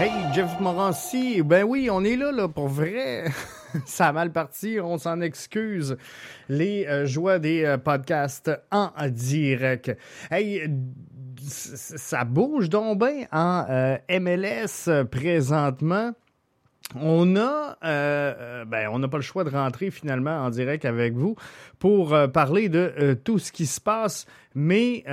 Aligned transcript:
Hey, 0.00 0.32
Jeff 0.32 0.58
Morancy, 0.60 1.42
ben 1.42 1.62
oui, 1.62 1.90
on 1.90 2.02
est 2.04 2.16
là, 2.16 2.32
là, 2.32 2.48
pour 2.48 2.68
vrai. 2.68 3.24
Ça 3.84 4.08
a 4.08 4.12
mal 4.14 4.32
parti, 4.32 4.78
on 4.82 4.96
s'en 4.96 5.20
excuse. 5.20 5.98
Les 6.48 6.86
euh, 6.86 7.04
joies 7.04 7.38
des 7.38 7.66
euh, 7.66 7.76
podcasts 7.76 8.50
en 8.70 8.88
direct. 9.10 9.94
Hey, 10.30 10.62
ça 11.36 12.24
bouge 12.24 12.70
donc 12.70 12.98
bien 12.98 13.26
en 13.30 13.66
euh, 13.68 13.98
MLS 14.08 15.04
présentement. 15.10 16.12
On 16.96 17.36
a, 17.36 17.76
euh, 17.84 18.64
ben, 18.64 18.88
on 18.90 18.98
n'a 18.98 19.06
pas 19.06 19.18
le 19.18 19.22
choix 19.22 19.44
de 19.44 19.50
rentrer 19.50 19.90
finalement 19.90 20.44
en 20.44 20.50
direct 20.50 20.84
avec 20.84 21.14
vous 21.14 21.36
pour 21.78 22.12
euh, 22.12 22.26
parler 22.26 22.68
de 22.68 22.92
euh, 22.98 23.14
tout 23.14 23.38
ce 23.38 23.52
qui 23.52 23.66
se 23.66 23.80
passe, 23.80 24.26
mais 24.56 25.04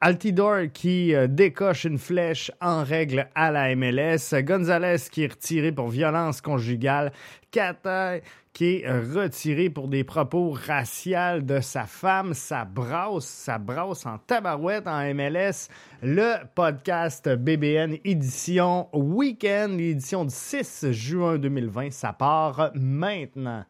Altidor 0.00 0.70
qui 0.72 1.12
décoche 1.28 1.84
une 1.84 1.98
flèche 1.98 2.52
en 2.60 2.84
règle 2.84 3.28
à 3.34 3.50
la 3.50 3.74
MLS, 3.74 4.32
Gonzalez 4.42 4.98
qui 5.10 5.24
est 5.24 5.32
retiré 5.32 5.72
pour 5.72 5.88
violence 5.88 6.40
conjugale, 6.40 7.12
Kata 7.50 8.18
qui 8.56 8.76
est 8.76 8.90
retiré 8.90 9.68
pour 9.68 9.86
des 9.86 10.02
propos 10.02 10.50
raciaux 10.50 11.42
de 11.42 11.60
sa 11.60 11.84
femme, 11.84 12.32
ça 12.32 12.64
brasse, 12.64 13.26
ça 13.26 13.58
brasse 13.58 14.06
en 14.06 14.16
tabarouette 14.16 14.86
en 14.86 15.02
MLS. 15.14 15.68
Le 16.02 16.36
podcast 16.54 17.28
BBN 17.28 17.98
édition 18.02 18.88
week-end, 18.94 19.74
l'édition 19.76 20.24
du 20.24 20.34
6 20.34 20.86
juin 20.90 21.36
2020, 21.36 21.92
ça 21.92 22.14
part 22.14 22.70
maintenant. 22.74 23.62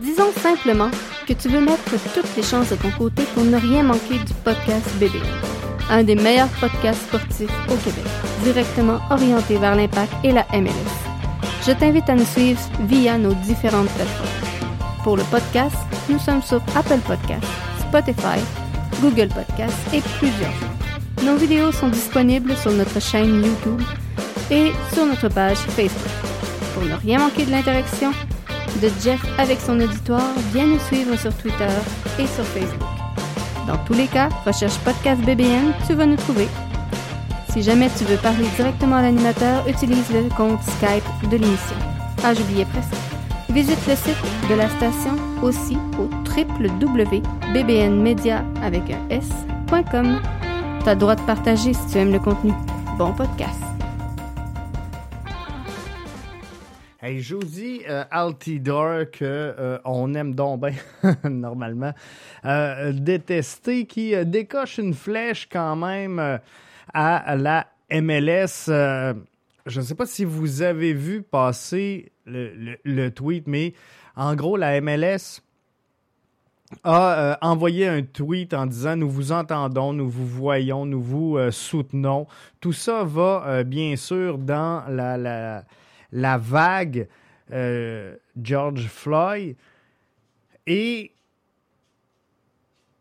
Disons 0.00 0.32
simplement 0.32 0.90
que 1.28 1.34
tu 1.34 1.50
veux 1.50 1.60
mettre 1.60 1.84
toutes 2.14 2.34
les 2.34 2.42
chances 2.42 2.70
de 2.70 2.76
ton 2.76 2.90
côté 2.92 3.24
pour 3.34 3.44
ne 3.44 3.58
rien 3.58 3.82
manquer 3.82 4.16
du 4.24 4.32
podcast 4.42 4.90
BBN, 4.98 5.20
un 5.90 6.02
des 6.02 6.14
meilleurs 6.14 6.48
podcasts 6.58 7.02
sportifs 7.08 7.52
au 7.68 7.76
Québec, 7.76 8.10
directement 8.42 9.00
orienté 9.10 9.58
vers 9.58 9.76
l'impact 9.76 10.14
et 10.24 10.32
la 10.32 10.46
MLS 10.54 10.99
je 11.66 11.72
t'invite 11.72 12.08
à 12.08 12.14
nous 12.14 12.24
suivre 12.24 12.60
via 12.80 13.18
nos 13.18 13.34
différentes 13.34 13.88
plateformes. 13.90 14.28
Pour 15.04 15.16
le 15.16 15.22
podcast, 15.24 15.76
nous 16.08 16.18
sommes 16.18 16.42
sur 16.42 16.62
Apple 16.74 17.00
Podcasts, 17.06 17.46
Spotify, 17.80 18.40
Google 19.00 19.28
Podcasts 19.28 19.94
et 19.94 20.00
plusieurs. 20.18 20.52
Nos 21.24 21.36
vidéos 21.36 21.72
sont 21.72 21.88
disponibles 21.88 22.56
sur 22.56 22.72
notre 22.72 23.00
chaîne 23.00 23.44
YouTube 23.44 23.82
et 24.50 24.72
sur 24.92 25.06
notre 25.06 25.28
page 25.28 25.58
Facebook. 25.58 26.12
Pour 26.74 26.84
ne 26.84 26.94
rien 26.94 27.18
manquer 27.18 27.44
de 27.44 27.50
l'interaction 27.50 28.10
de 28.80 28.88
Jeff 29.02 29.20
avec 29.38 29.60
son 29.60 29.78
auditoire, 29.80 30.32
viens 30.52 30.66
nous 30.66 30.80
suivre 30.80 31.16
sur 31.16 31.34
Twitter 31.36 31.68
et 32.18 32.26
sur 32.26 32.44
Facebook. 32.44 32.88
Dans 33.66 33.78
tous 33.84 33.94
les 33.94 34.06
cas, 34.06 34.28
recherche 34.46 34.78
Podcast 34.78 35.20
BBN, 35.22 35.72
tu 35.86 35.94
vas 35.94 36.06
nous 36.06 36.16
trouver 36.16 36.48
si 37.50 37.62
jamais 37.62 37.88
tu 37.98 38.04
veux 38.04 38.18
parler 38.18 38.46
directement 38.56 38.96
à 38.96 39.02
l'animateur, 39.02 39.68
utilise 39.68 40.10
le 40.12 40.22
compte 40.36 40.62
Skype 40.62 41.04
de 41.30 41.36
l'émission. 41.36 41.76
Ah, 42.22 42.32
j'oubliais 42.32 42.66
presque. 42.66 42.94
Visite 43.48 43.84
le 43.88 43.96
site 43.96 44.22
de 44.48 44.54
la 44.54 44.68
station 44.68 45.16
aussi 45.42 45.76
au 45.98 46.08
www.bbnmedia 46.30 48.44
avec 48.62 48.82
un 48.90 49.08
s.com. 49.10 50.20
T'as 50.84 50.94
le 50.94 51.00
droit 51.00 51.16
de 51.16 51.22
partager 51.22 51.74
si 51.74 51.86
tu 51.90 51.98
aimes 51.98 52.12
le 52.12 52.20
contenu. 52.20 52.52
Bon 52.96 53.12
podcast. 53.12 53.58
Hey, 57.02 57.20
Josie 57.20 57.82
euh, 57.88 58.04
Altidor, 58.10 59.10
que 59.10 59.24
euh, 59.24 59.78
on 59.84 60.14
aime 60.14 60.34
donc 60.34 60.62
normalement, 61.24 61.94
euh, 62.44 62.92
détester, 62.92 63.86
qui 63.86 64.14
décoche 64.24 64.78
une 64.78 64.94
flèche 64.94 65.48
quand 65.50 65.74
même 65.74 66.38
à 66.94 67.36
la 67.36 67.66
MLS. 67.90 68.68
Euh, 68.68 69.14
je 69.66 69.80
ne 69.80 69.84
sais 69.84 69.94
pas 69.94 70.06
si 70.06 70.24
vous 70.24 70.62
avez 70.62 70.92
vu 70.92 71.22
passer 71.22 72.12
le, 72.24 72.76
le, 72.84 73.10
tweet, 73.10 73.46
mais 73.46 73.74
en 74.16 74.34
gros, 74.34 74.56
la 74.56 74.80
MLS 74.80 75.42
a 76.84 77.18
euh, 77.18 77.36
envoyé 77.42 77.88
un 77.88 78.02
tweet 78.02 78.54
en 78.54 78.66
disant 78.66 78.96
nous 78.96 79.10
vous 79.10 79.32
entendons, 79.32 79.92
nous 79.92 80.08
vous 80.08 80.26
voyons, 80.26 80.86
nous 80.86 81.02
vous 81.02 81.36
euh, 81.36 81.50
soutenons. 81.50 82.26
Tout 82.60 82.72
ça 82.72 83.04
va 83.04 83.64
bien 83.64 83.96
sûr 83.96 84.38
dans 84.38 84.84
la, 84.88 85.16
la, 85.16 85.64
la 86.12 86.38
vague 86.38 87.08
George 88.40 88.86
Floyd. 88.86 89.56
Et 90.66 91.12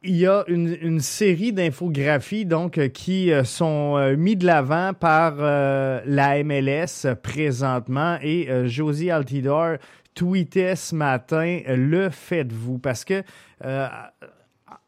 il 0.02 0.16
y 0.16 0.28
a 0.28 0.46
une, 0.48 1.02
série 1.02 1.52
d'infographies 1.52 2.46
donc 2.46 2.80
qui 2.90 3.32
sont 3.44 3.98
euh, 3.98 4.16
mis 4.16 4.38
de 4.38 4.46
l'avant 4.46 4.94
par 4.94 5.36
euh, 5.40 6.00
la 6.06 6.42
MLS 6.44 7.16
présentement 7.22 8.18
et 8.22 8.50
euh, 8.50 8.68
Josie 8.68 9.12
Altidor 9.12 9.76
tweetait 10.16 10.78
ce 10.78 10.96
matin 10.96 11.60
le 11.68 12.10
faites-vous 12.10 12.80
parce 12.80 13.04
que 13.04 13.24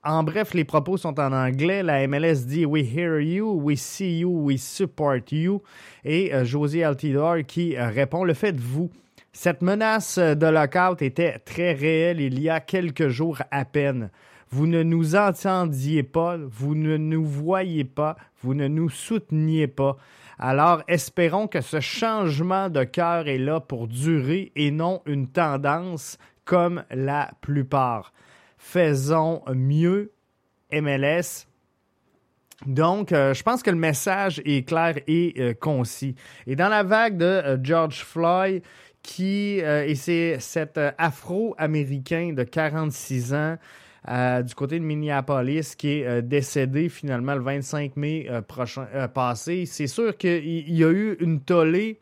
en 0.03 0.23
bref, 0.23 0.55
les 0.55 0.63
propos 0.63 0.97
sont 0.97 1.19
en 1.19 1.31
anglais. 1.31 1.83
La 1.83 2.07
MLS 2.07 2.45
dit 2.47 2.65
We 2.65 2.83
hear 2.83 3.19
you, 3.19 3.51
we 3.61 3.79
see 3.79 4.19
you, 4.19 4.29
we 4.29 4.59
support 4.59 5.31
you. 5.31 5.61
Et 6.03 6.31
Josie 6.43 6.83
Altidor 6.83 7.43
qui 7.45 7.77
répond 7.77 8.23
Le 8.23 8.33
faites-vous. 8.33 8.89
Cette 9.31 9.61
menace 9.61 10.17
de 10.17 10.47
lockout 10.47 11.01
était 11.01 11.37
très 11.39 11.73
réelle 11.73 12.19
il 12.19 12.41
y 12.41 12.49
a 12.49 12.59
quelques 12.59 13.09
jours 13.09 13.37
à 13.51 13.63
peine. 13.63 14.09
Vous 14.53 14.67
ne 14.67 14.83
nous 14.83 15.15
entendiez 15.15 16.03
pas, 16.03 16.37
vous 16.37 16.75
ne 16.75 16.97
nous 16.97 17.25
voyez 17.25 17.85
pas, 17.85 18.17
vous 18.43 18.53
ne 18.53 18.67
nous 18.67 18.89
souteniez 18.89 19.67
pas. 19.67 19.97
Alors, 20.39 20.83
espérons 20.89 21.47
que 21.47 21.61
ce 21.61 21.79
changement 21.79 22.69
de 22.69 22.83
cœur 22.83 23.27
est 23.27 23.37
là 23.37 23.61
pour 23.61 23.87
durer 23.87 24.51
et 24.57 24.71
non 24.71 25.01
une 25.05 25.27
tendance 25.27 26.17
comme 26.43 26.83
la 26.91 27.31
plupart. 27.39 28.11
Faisons 28.57 29.41
mieux, 29.53 30.11
MLS. 30.73 31.47
Donc, 32.65 33.11
euh, 33.11 33.33
je 33.33 33.41
pense 33.43 33.63
que 33.63 33.71
le 33.71 33.77
message 33.77 34.41
est 34.45 34.67
clair 34.67 34.95
et 35.07 35.33
euh, 35.39 35.53
concis. 35.53 36.15
Et 36.45 36.55
dans 36.55 36.69
la 36.69 36.83
vague 36.83 37.17
de 37.17 37.25
euh, 37.25 37.57
George 37.61 38.03
Floyd, 38.03 38.61
qui 39.01 39.57
et 39.57 39.95
c'est 39.95 40.39
cet 40.39 40.79
Afro-Américain 40.99 42.33
de 42.33 42.43
46 42.43 43.33
ans 43.33 43.57
du 44.07 44.55
côté 44.55 44.79
de 44.79 44.83
Minneapolis 44.83 45.75
qui 45.75 45.89
est 45.89 46.21
décédé 46.21 46.89
finalement 46.89 47.35
le 47.35 47.41
25 47.41 47.97
mai 47.97 48.27
prochain 48.47 48.87
passé. 49.13 49.65
C'est 49.65 49.87
sûr 49.87 50.17
qu'il 50.17 50.69
y 50.71 50.83
a 50.83 50.89
eu 50.89 51.17
une 51.19 51.41
tollée 51.41 51.99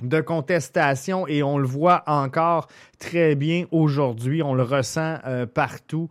de 0.00 0.22
contestation 0.22 1.26
et 1.26 1.42
on 1.42 1.58
le 1.58 1.66
voit 1.66 2.02
encore 2.06 2.68
très 2.98 3.34
bien 3.34 3.66
aujourd'hui. 3.70 4.42
On 4.42 4.54
le 4.54 4.62
ressent 4.62 5.18
partout. 5.52 6.08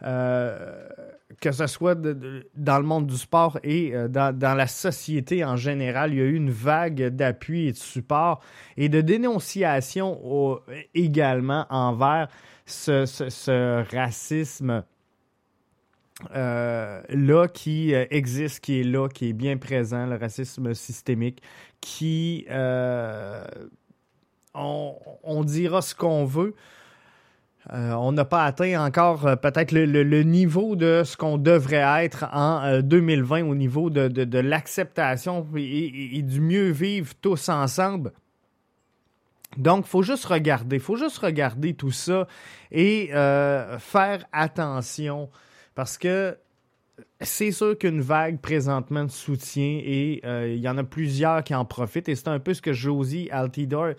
que 0.00 1.52
ce 1.52 1.66
soit 1.66 1.94
dans 1.94 2.78
le 2.78 2.84
monde 2.84 3.06
du 3.06 3.16
sport 3.16 3.58
et 3.62 3.92
dans, 4.08 4.56
la 4.56 4.66
société 4.66 5.44
en 5.44 5.56
général, 5.56 6.14
il 6.14 6.18
y 6.18 6.22
a 6.22 6.24
eu 6.24 6.36
une 6.36 6.50
vague 6.50 7.08
d'appui 7.08 7.66
et 7.66 7.72
de 7.72 7.76
support 7.76 8.40
et 8.78 8.88
de 8.88 9.02
dénonciation 9.02 10.60
également 10.94 11.66
envers 11.68 12.28
ce, 12.66 13.06
ce, 13.06 13.84
racisme 13.94 14.84
euh, 16.34 17.02
là 17.08 17.46
qui 17.48 17.92
existe, 17.92 18.60
qui 18.60 18.80
est 18.80 18.84
là, 18.84 19.08
qui 19.08 19.28
est 19.28 19.32
bien 19.32 19.56
présent, 19.56 20.06
le 20.06 20.16
racisme 20.16 20.74
systémique, 20.74 21.42
qui 21.80 22.46
euh, 22.50 23.44
on, 24.54 24.94
on, 25.22 25.44
dira 25.44 25.82
ce 25.82 25.94
qu'on 25.94 26.24
veut. 26.24 26.54
Euh, 27.72 27.92
on 27.92 28.12
n'a 28.12 28.24
pas 28.24 28.44
atteint 28.44 28.84
encore 28.84 29.26
euh, 29.26 29.36
peut-être 29.36 29.72
le, 29.72 29.86
le, 29.86 30.22
niveau 30.22 30.76
de 30.76 31.02
ce 31.04 31.16
qu'on 31.16 31.36
devrait 31.36 32.04
être 32.04 32.26
en 32.32 32.80
2020 32.80 33.44
au 33.44 33.56
niveau 33.56 33.90
de, 33.90 34.06
de, 34.06 34.38
l'acceptation 34.38 35.44
et, 35.56 36.22
du 36.22 36.40
mieux 36.40 36.70
vivre 36.70 37.12
tous 37.20 37.48
ensemble. 37.48 38.12
Donc, 39.56 39.86
faut 39.86 40.02
juste 40.02 40.24
regarder, 40.26 40.78
faut 40.78 40.96
juste 40.96 41.18
regarder 41.18 41.74
tout 41.74 41.92
ça 41.92 42.26
et 42.70 43.08
faire 43.78 44.26
attention 44.32 45.30
parce 45.74 45.98
que 45.98 46.36
c'est 47.20 47.52
sûr 47.52 47.76
qu'une 47.78 48.00
vague 48.00 48.40
présentement 48.40 49.04
de 49.04 49.10
soutien 49.10 49.80
et 49.82 50.20
euh, 50.24 50.52
il 50.54 50.60
y 50.60 50.68
en 50.68 50.78
a 50.78 50.84
plusieurs 50.84 51.42
qui 51.44 51.54
en 51.54 51.64
profitent 51.64 52.08
et 52.08 52.14
c'est 52.14 52.28
un 52.28 52.38
peu 52.38 52.54
ce 52.54 52.62
que 52.62 52.72
Josie 52.72 53.28
Altidor 53.30 53.92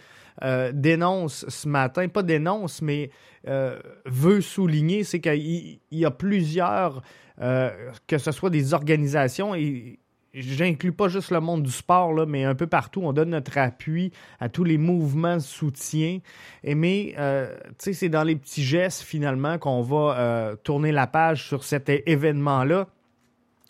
euh, 0.43 0.71
dénonce 0.73 1.45
ce 1.47 1.67
matin, 1.67 2.07
pas 2.07 2.23
dénonce 2.23 2.81
mais 2.81 3.09
euh, 3.47 3.79
veut 4.05 4.41
souligner, 4.41 5.03
c'est 5.03 5.19
qu'il 5.19 5.79
y 5.91 6.05
a 6.05 6.11
plusieurs, 6.11 7.01
que 7.39 8.17
ce 8.17 8.31
soit 8.31 8.49
des 8.49 8.73
organisations 8.73 9.53
et 9.53 9.99
j'inclus 10.39 10.91
pas 10.91 11.07
juste 11.07 11.31
le 11.31 11.39
monde 11.39 11.63
du 11.63 11.71
sport, 11.71 12.13
là, 12.13 12.25
mais 12.25 12.43
un 12.43 12.55
peu 12.55 12.67
partout, 12.67 13.01
on 13.03 13.13
donne 13.13 13.29
notre 13.31 13.57
appui 13.57 14.11
à 14.39 14.49
tous 14.49 14.63
les 14.63 14.77
mouvements 14.77 15.35
de 15.35 15.41
soutien. 15.41 16.19
Mais, 16.63 17.15
euh, 17.17 17.55
tu 17.69 17.75
sais, 17.79 17.93
c'est 17.93 18.09
dans 18.09 18.23
les 18.23 18.35
petits 18.35 18.63
gestes, 18.63 19.01
finalement, 19.01 19.57
qu'on 19.57 19.81
va 19.81 20.17
euh, 20.17 20.55
tourner 20.55 20.91
la 20.91 21.07
page 21.07 21.47
sur 21.47 21.63
cet 21.63 21.89
événement-là 21.89 22.87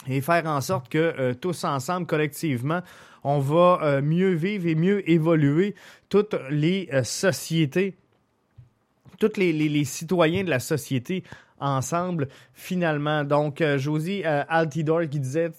et 0.08 0.22
faire 0.22 0.46
en 0.46 0.62
sorte 0.62 0.90
que 0.90 0.98
euh, 0.98 1.34
tous 1.34 1.64
ensemble, 1.64 2.06
collectivement, 2.06 2.82
on 3.24 3.40
va 3.40 4.00
mieux 4.02 4.32
vivre 4.32 4.68
et 4.68 4.76
mieux 4.76 5.10
évoluer 5.10 5.76
toutes 6.08 6.36
les 6.50 6.90
sociétés, 7.04 7.98
tous 9.20 9.36
les, 9.36 9.52
les, 9.52 9.84
citoyens 9.84 10.46
de 10.46 10.50
la 10.50 10.60
société 10.60 11.24
ensemble, 11.60 12.30
finalement. 12.54 13.26
Donc, 13.26 13.62
Josie 13.78 14.24
Altidor 14.24 15.10
qui 15.10 15.20
disait 15.20 15.52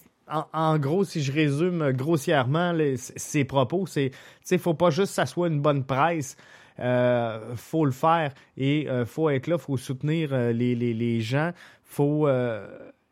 en, 0.52 0.78
gros, 0.78 1.04
si 1.04 1.22
je 1.22 1.32
résume 1.32 1.92
grossièrement 1.92 2.74
ses 2.96 3.44
propos, 3.44 3.86
c'est, 3.86 4.10
tu 4.46 4.58
faut 4.58 4.74
pas 4.74 4.90
juste 4.90 5.08
que 5.08 5.14
ça 5.14 5.26
soit 5.26 5.48
une 5.48 5.60
bonne 5.60 5.84
presse. 5.84 6.36
Euh, 6.80 7.56
faut 7.56 7.84
le 7.84 7.90
faire 7.90 8.32
et 8.56 8.88
euh, 8.88 9.04
faut 9.04 9.30
être 9.30 9.48
là, 9.48 9.58
faut 9.58 9.76
soutenir 9.76 10.32
euh, 10.32 10.52
les, 10.52 10.76
les, 10.76 10.94
les, 10.94 11.20
gens, 11.20 11.50
faut 11.82 12.28
euh, 12.28 12.68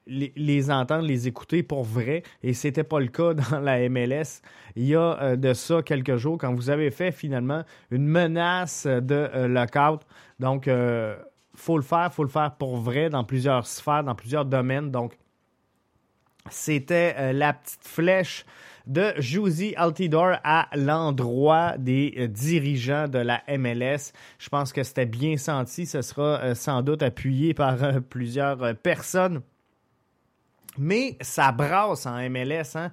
les, 0.06 0.32
les, 0.36 0.70
entendre, 0.70 1.04
les 1.04 1.26
écouter 1.26 1.64
pour 1.64 1.82
vrai. 1.82 2.22
Et 2.44 2.54
c'était 2.54 2.84
pas 2.84 3.00
le 3.00 3.08
cas 3.08 3.34
dans 3.50 3.58
la 3.58 3.88
MLS. 3.88 4.40
Il 4.76 4.86
y 4.86 4.94
a 4.94 5.36
de 5.36 5.52
ça 5.52 5.82
quelques 5.82 6.16
jours 6.16 6.38
quand 6.38 6.54
vous 6.54 6.70
avez 6.70 6.90
fait 6.92 7.10
finalement 7.10 7.64
une 7.90 8.06
menace 8.06 8.86
de 8.86 9.46
lockout. 9.46 10.02
Donc, 10.38 10.70
faut 11.54 11.76
le 11.76 11.82
faire, 11.82 12.12
faut 12.12 12.22
le 12.22 12.28
faire 12.28 12.54
pour 12.56 12.76
vrai 12.76 13.08
dans 13.08 13.24
plusieurs 13.24 13.66
sphères, 13.66 14.04
dans 14.04 14.14
plusieurs 14.14 14.44
domaines. 14.44 14.90
Donc, 14.90 15.16
c'était 16.50 17.14
euh, 17.18 17.32
la 17.32 17.52
petite 17.52 17.84
flèche 17.86 18.44
de 18.86 19.12
Josie 19.18 19.74
Altidor 19.76 20.36
à 20.44 20.68
l'endroit 20.74 21.76
des 21.76 22.14
euh, 22.18 22.28
dirigeants 22.28 23.08
de 23.08 23.18
la 23.18 23.42
MLS. 23.48 24.12
Je 24.38 24.48
pense 24.48 24.72
que 24.72 24.82
c'était 24.82 25.06
bien 25.06 25.36
senti. 25.36 25.86
Ce 25.86 26.02
sera 26.02 26.40
euh, 26.40 26.54
sans 26.54 26.82
doute 26.82 27.02
appuyé 27.02 27.54
par 27.54 27.76
plusieurs 28.08 28.74
personnes. 28.76 29.42
Mais 30.78 31.16
ça 31.20 31.52
brasse 31.52 32.06
en 32.06 32.28
MLS. 32.28 32.76
Hein? 32.76 32.90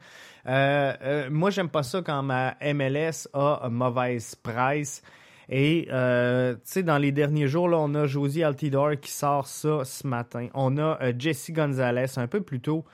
moi, 1.30 1.50
j'aime 1.50 1.70
pas 1.70 1.84
ça 1.84 2.02
quand 2.02 2.24
ma 2.24 2.56
MLS 2.74 3.28
a 3.34 3.68
mauvaise 3.70 4.36
presse. 4.36 5.02
Et, 5.50 5.88
tu 5.90 6.60
sais, 6.64 6.84
dans 6.84 6.98
les 6.98 7.12
derniers 7.12 7.50
jours, 7.50 7.68
on 7.74 7.94
a 7.96 8.08
Josie 8.08 8.42
Altidor 8.42 8.92
qui 9.02 9.12
sort 9.12 9.48
ça 9.48 9.84
ce 9.84 10.08
matin. 10.08 10.48
On 10.54 10.78
a 10.78 10.98
Jesse 11.20 11.52
Gonzalez 11.52 12.18
un 12.18 12.28
peu 12.28 12.40
plus 12.40 12.62
tôt 12.62 12.86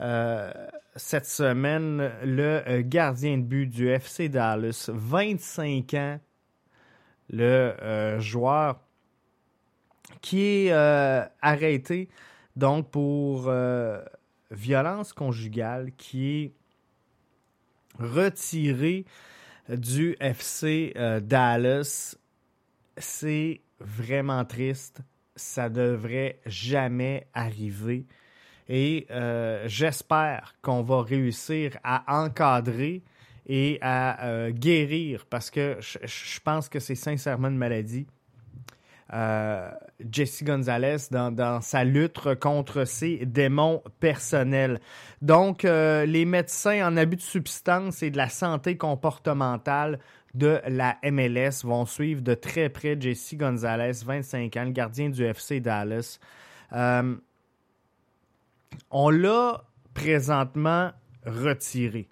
euh, 0.00 0.52
cette 0.94 1.26
semaine, 1.26 2.12
le 2.22 2.62
euh, 2.68 2.82
gardien 2.84 3.38
de 3.38 3.42
but 3.42 3.66
du 3.66 3.88
FC 3.88 4.28
Dallas, 4.28 4.90
25 4.92 5.94
ans, 5.94 6.20
le 7.30 7.74
euh, 7.82 8.20
joueur 8.20 8.80
qui 10.20 10.40
est 10.42 10.72
arrêté 11.42 12.08
donc 12.54 12.90
pour 12.90 13.52
violence 14.50 15.12
conjugale, 15.12 15.92
qui 15.96 16.44
est 16.44 16.52
retiré 17.98 19.04
du 19.68 20.16
FC 20.20 20.94
Dallas. 21.22 22.16
C'est 22.96 23.60
vraiment 23.80 24.44
triste. 24.44 25.00
Ça 25.34 25.68
devrait 25.68 26.40
jamais 26.46 27.26
arriver. 27.34 28.06
Et 28.68 29.06
euh, 29.10 29.64
j'espère 29.66 30.54
qu'on 30.62 30.82
va 30.82 31.02
réussir 31.02 31.76
à 31.84 32.22
encadrer 32.22 33.02
et 33.48 33.78
à 33.80 34.24
euh, 34.26 34.50
guérir 34.50 35.24
parce 35.30 35.50
que 35.50 35.76
je, 35.80 36.40
pense 36.40 36.68
que 36.68 36.80
c'est 36.80 36.96
sincèrement 36.96 37.48
une 37.48 37.58
maladie. 37.58 38.06
Euh, 39.12 39.70
Jesse 40.10 40.42
Gonzalez 40.42 40.96
dans, 41.12 41.60
sa 41.60 41.84
lutte 41.84 42.34
contre 42.40 42.84
ses 42.84 43.24
démons 43.24 43.84
personnels. 44.00 44.80
Donc, 45.22 45.62
les 45.62 46.24
médecins 46.24 46.88
en 46.88 46.96
abus 46.96 47.16
de 47.16 47.22
substances 47.22 48.02
et 48.02 48.10
de 48.10 48.16
la 48.16 48.28
santé 48.28 48.76
comportementale 48.76 50.00
de 50.34 50.60
la 50.66 50.98
MLS 51.04 51.62
vont 51.62 51.86
suivre 51.86 52.20
de 52.20 52.34
très 52.34 52.68
près 52.68 53.00
Jesse 53.00 53.36
Gonzalez, 53.36 53.92
25 54.04 54.56
ans, 54.56 54.64
le 54.64 54.70
gardien 54.72 55.08
du 55.08 55.24
FC 55.24 55.60
Dallas 55.60 56.18
on 58.90 59.10
l'a 59.10 59.64
présentement 59.94 60.92
retiré. 61.24 62.08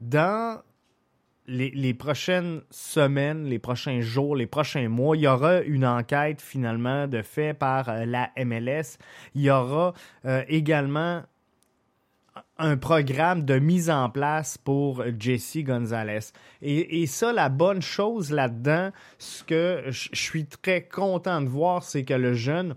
Dans 0.00 0.62
les, 1.48 1.94
prochaines 1.94 2.62
semaines, 2.70 3.44
les 3.44 3.58
prochains 3.58 4.00
jours, 4.00 4.36
les 4.36 4.46
prochains 4.46 4.88
mois, 4.88 5.16
il 5.16 5.22
y 5.22 5.28
aura 5.28 5.62
une 5.62 5.84
enquête 5.84 6.40
finalement 6.40 7.08
de 7.08 7.22
fait 7.22 7.54
par 7.54 7.88
euh, 7.88 8.04
la 8.04 8.30
MLS. 8.36 8.98
Il 9.34 9.42
y 9.42 9.50
aura 9.50 9.94
euh, 10.26 10.44
également 10.48 11.22
un 12.58 12.76
programme 12.76 13.44
de 13.44 13.58
mise 13.58 13.88
en 13.88 14.10
place 14.10 14.58
pour 14.58 15.02
Jesse 15.18 15.58
Gonzalez. 15.58 16.32
Et, 16.60 17.02
et 17.02 17.06
ça, 17.06 17.32
la 17.32 17.48
bonne 17.48 17.82
chose 17.82 18.30
là-dedans, 18.30 18.90
ce 19.18 19.42
que 19.44 19.84
je 19.88 20.08
suis 20.12 20.46
très 20.46 20.82
content 20.82 21.40
de 21.40 21.48
voir, 21.48 21.82
c'est 21.82 22.04
que 22.04 22.14
le 22.14 22.34
jeune 22.34 22.76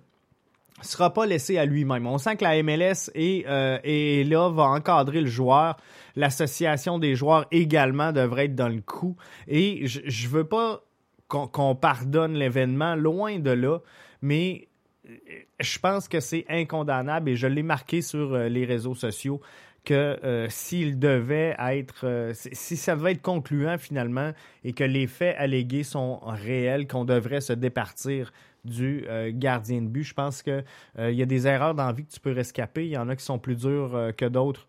sera 0.82 1.14
pas 1.14 1.26
laissé 1.26 1.58
à 1.58 1.66
lui-même. 1.66 2.08
On 2.08 2.18
sent 2.18 2.38
que 2.38 2.44
la 2.44 2.62
MLS 2.64 3.12
est, 3.16 3.46
euh, 3.48 3.80
est, 3.84 4.28
là, 4.28 4.50
va 4.50 4.64
encadrer 4.64 5.22
le 5.22 5.28
joueur. 5.28 5.78
L'association 6.16 7.00
des 7.00 7.16
joueurs 7.16 7.46
également 7.52 8.12
devrait 8.12 8.46
être 8.46 8.56
dans 8.56 8.70
le 8.70 8.82
coup. 8.82 9.16
Et 9.48 9.88
je, 9.88 10.02
je 10.06 10.28
veux 10.28 10.46
pas 10.46 10.84
qu'on 11.28 11.76
pardonne 11.76 12.34
l'événement, 12.34 12.96
loin 12.96 13.40
de 13.40 13.52
là, 13.52 13.80
mais 14.22 14.68
euh, 15.08 15.14
je 15.62 15.80
pense 15.80 16.10
que 16.10 16.20
c'est 16.20 16.46
incondamnable 16.50 17.30
et 17.30 17.36
je 17.38 17.48
l'ai 17.48 17.64
marqué 17.64 18.02
sur 18.02 18.34
euh, 18.34 18.50
les 18.50 18.66
réseaux 18.66 18.96
sociaux 18.96 19.40
que 19.86 20.46
s'il 20.48 21.00
devait 21.00 21.56
être, 21.58 22.34
si 22.34 22.78
ça 22.78 22.96
devait 22.96 23.14
être 23.14 23.22
concluant 23.24 23.80
finalement 23.80 24.32
et 24.64 24.74
que 24.74 24.84
les 24.84 25.08
faits 25.08 25.36
allégués 25.40 25.82
sont 25.82 26.20
réels, 26.20 26.86
qu'on 26.86 27.04
devrait 27.04 27.42
se 27.42 27.54
départir 27.54 28.32
du 28.64 29.06
gardien 29.32 29.82
de 29.82 29.88
but. 29.88 30.04
Je 30.04 30.14
pense 30.14 30.42
qu'il 30.44 30.64
il 30.98 31.14
y 31.14 31.22
a 31.22 31.26
des 31.26 31.48
erreurs 31.48 31.76
dans 31.76 31.94
que 31.94 32.02
tu 32.02 32.20
peux 32.20 32.32
rescaper. 32.32 32.86
Il 32.86 32.92
y 32.92 32.98
en 32.98 33.10
a 33.10 33.16
qui 33.16 33.24
sont 33.24 33.40
plus 33.40 33.56
dures 33.56 34.12
que 34.16 34.26
d'autres. 34.26 34.68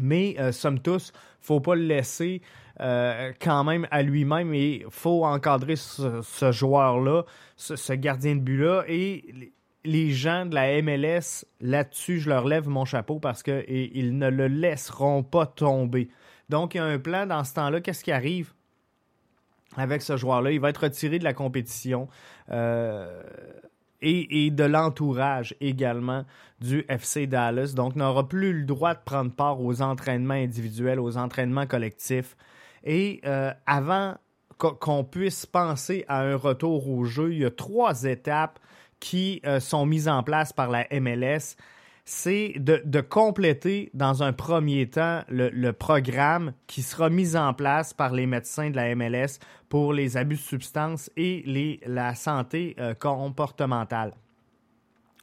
Mais 0.00 0.36
somme 0.52 0.80
tous, 0.80 1.12
faut 1.40 1.60
pas 1.60 1.74
le 1.74 1.82
laisser 1.82 2.42
euh, 2.80 3.32
quand 3.40 3.64
même 3.64 3.88
à 3.90 4.02
lui-même 4.02 4.54
et 4.54 4.82
il 4.84 4.90
faut 4.90 5.24
encadrer 5.24 5.74
ce, 5.74 6.52
joueur-là, 6.52 7.24
ce, 7.56 7.92
gardien 7.94 8.36
de 8.36 8.40
but-là. 8.40 8.84
Et 8.86 9.52
les 9.84 10.12
gens 10.12 10.46
de 10.46 10.54
la 10.54 10.80
MLS, 10.80 11.44
là-dessus, 11.60 12.20
je 12.20 12.28
leur 12.28 12.46
lève 12.46 12.68
mon 12.68 12.84
chapeau 12.84 13.18
parce 13.18 13.42
qu'ils 13.42 14.16
ne 14.16 14.28
le 14.28 14.46
laisseront 14.46 15.24
pas 15.24 15.46
tomber. 15.46 16.08
Donc, 16.48 16.74
il 16.74 16.78
y 16.78 16.80
a 16.80 16.84
un 16.84 16.98
plan 16.98 17.26
dans 17.26 17.42
ce 17.42 17.54
temps-là. 17.54 17.80
Qu'est-ce 17.80 18.04
qui 18.04 18.12
arrive? 18.12 18.52
Avec 19.78 20.02
ce 20.02 20.16
joueur-là. 20.16 20.50
Il 20.50 20.60
va 20.60 20.70
être 20.70 20.84
retiré 20.84 21.18
de 21.18 21.24
la 21.24 21.34
compétition 21.34 22.08
euh, 22.50 23.22
et, 24.00 24.50
de 24.50 24.64
l'entourage 24.64 25.54
également 25.60 26.24
du 26.60 26.84
FC 26.88 27.26
Dallas. 27.26 27.72
Donc, 27.74 27.96
n'aura 27.96 28.28
plus 28.28 28.52
le 28.52 28.64
droit 28.64 28.94
de 28.94 29.00
prendre 29.04 29.32
part 29.32 29.60
aux 29.60 29.82
entraînements 29.82 30.34
individuels, 30.34 31.00
aux 31.00 31.16
entraînements 31.16 31.66
collectifs. 31.66 32.36
Et 32.84 33.20
euh, 33.24 33.52
avant 33.66 34.14
qu'on 34.58 35.04
puisse 35.04 35.46
penser 35.46 36.04
à 36.08 36.22
un 36.22 36.36
retour 36.36 36.88
au 36.90 37.04
jeu, 37.04 37.32
il 37.32 37.38
y 37.38 37.44
a 37.44 37.50
trois 37.50 38.04
étapes 38.04 38.58
qui 39.00 39.40
euh, 39.46 39.60
sont 39.60 39.86
mises 39.86 40.08
en 40.08 40.22
place 40.22 40.52
par 40.52 40.70
la 40.70 40.86
MLS. 40.90 41.56
C'est 42.10 42.54
de, 42.56 43.00
compléter 43.02 43.90
dans 43.92 44.22
un 44.22 44.32
premier 44.32 44.88
temps 44.88 45.20
le, 45.28 45.70
programme 45.72 46.54
qui 46.66 46.80
sera 46.80 47.10
mis 47.10 47.36
en 47.36 47.52
place 47.52 47.92
par 47.92 48.14
les 48.14 48.24
médecins 48.24 48.70
de 48.70 48.76
la 48.76 48.94
MLS 48.94 49.38
pour 49.68 49.92
les 49.92 50.16
abus 50.16 50.36
de 50.36 50.40
substances 50.40 51.10
et 51.18 51.78
la 51.84 52.14
santé 52.14 52.74
euh, 52.80 52.94
comportementale. 52.94 54.14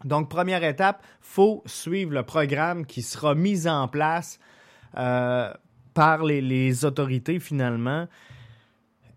Donc, 0.03 0.29
première 0.29 0.63
étape, 0.63 1.03
faut 1.21 1.63
suivre 1.65 2.13
le 2.13 2.21
programme 2.21 2.85
qui 2.85 3.01
sera 3.01 3.33
mis 3.33 3.67
en 3.67 3.87
place 3.87 4.39
par 4.93 6.23
les, 6.23 6.85
autorités 6.85 7.39
finalement 7.39 8.07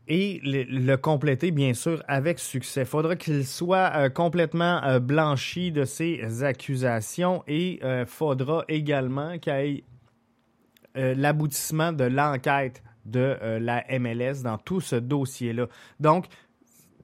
et 0.09 0.41
le, 0.43 0.97
compléter, 0.97 1.51
bien 1.51 1.75
sûr, 1.75 2.03
avec 2.09 2.39
succès. 2.39 2.85
Faudra 2.85 3.15
qu'il 3.15 3.47
soit 3.47 3.93
euh, 3.95 4.09
complètement 4.09 4.83
euh, 4.85 4.99
blanchi 4.99 5.71
de 5.71 5.85
ces 5.85 6.43
accusations 6.43 7.45
et 7.47 7.79
euh, 7.85 8.07
faudra 8.07 8.65
également 8.69 9.39
qu'il 9.39 9.53
y 9.53 9.57
ait 9.57 9.85
l'aboutissement 11.15 11.93
de 11.93 12.05
l'enquête 12.05 12.83
de 13.05 13.37
la 13.61 13.85
MLS 14.01 14.43
dans 14.43 14.59
tout 14.59 14.81
ce 14.81 14.97
dossier-là. 14.97 15.67
Donc, 16.01 16.27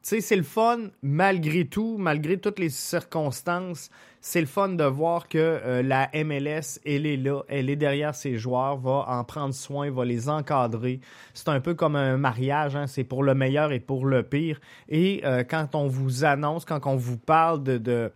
sais, 0.08 0.20
c'est 0.20 0.37
le 0.37 0.42
fun, 0.42 0.90
malgré 1.02 1.64
tout, 1.64 1.96
malgré 1.99 2.38
toutes 2.38 2.58
les 2.58 2.68
circonstances, 2.68 3.90
c'est 4.20 4.40
le 4.40 4.46
fun 4.46 4.68
de 4.70 4.84
voir 4.84 5.28
que 5.28 5.38
euh, 5.38 5.82
la 5.82 6.11
MLS, 6.25 6.80
elle 6.84 7.06
est 7.06 7.16
là, 7.16 7.42
elle 7.49 7.70
est 7.70 7.76
derrière 7.76 8.14
ses 8.14 8.37
joueurs, 8.37 8.76
va 8.76 9.06
en 9.08 9.25
prendre 9.25 9.54
soin, 9.54 9.90
va 9.90 10.04
les 10.04 10.28
encadrer. 10.28 11.00
C'est 11.32 11.49
un 11.49 11.61
peu 11.61 11.75
comme 11.75 11.96
un 11.96 12.16
mariage, 12.16 12.76
hein, 12.76 12.87
c'est 12.87 13.04
pour 13.04 13.23
le 13.23 13.34
meilleur 13.34 13.73
et 13.73 13.80
pour 13.80 14.06
le 14.06 14.23
pire. 14.23 14.61
Et 14.88 15.23
euh, 15.25 15.42
quand 15.42 15.75
on 15.75 15.88
vous 15.88 16.25
annonce, 16.25 16.64
quand 16.64 16.87
on 16.87 16.96
vous 16.96 17.18
parle 17.18 17.62
de, 17.62 18.12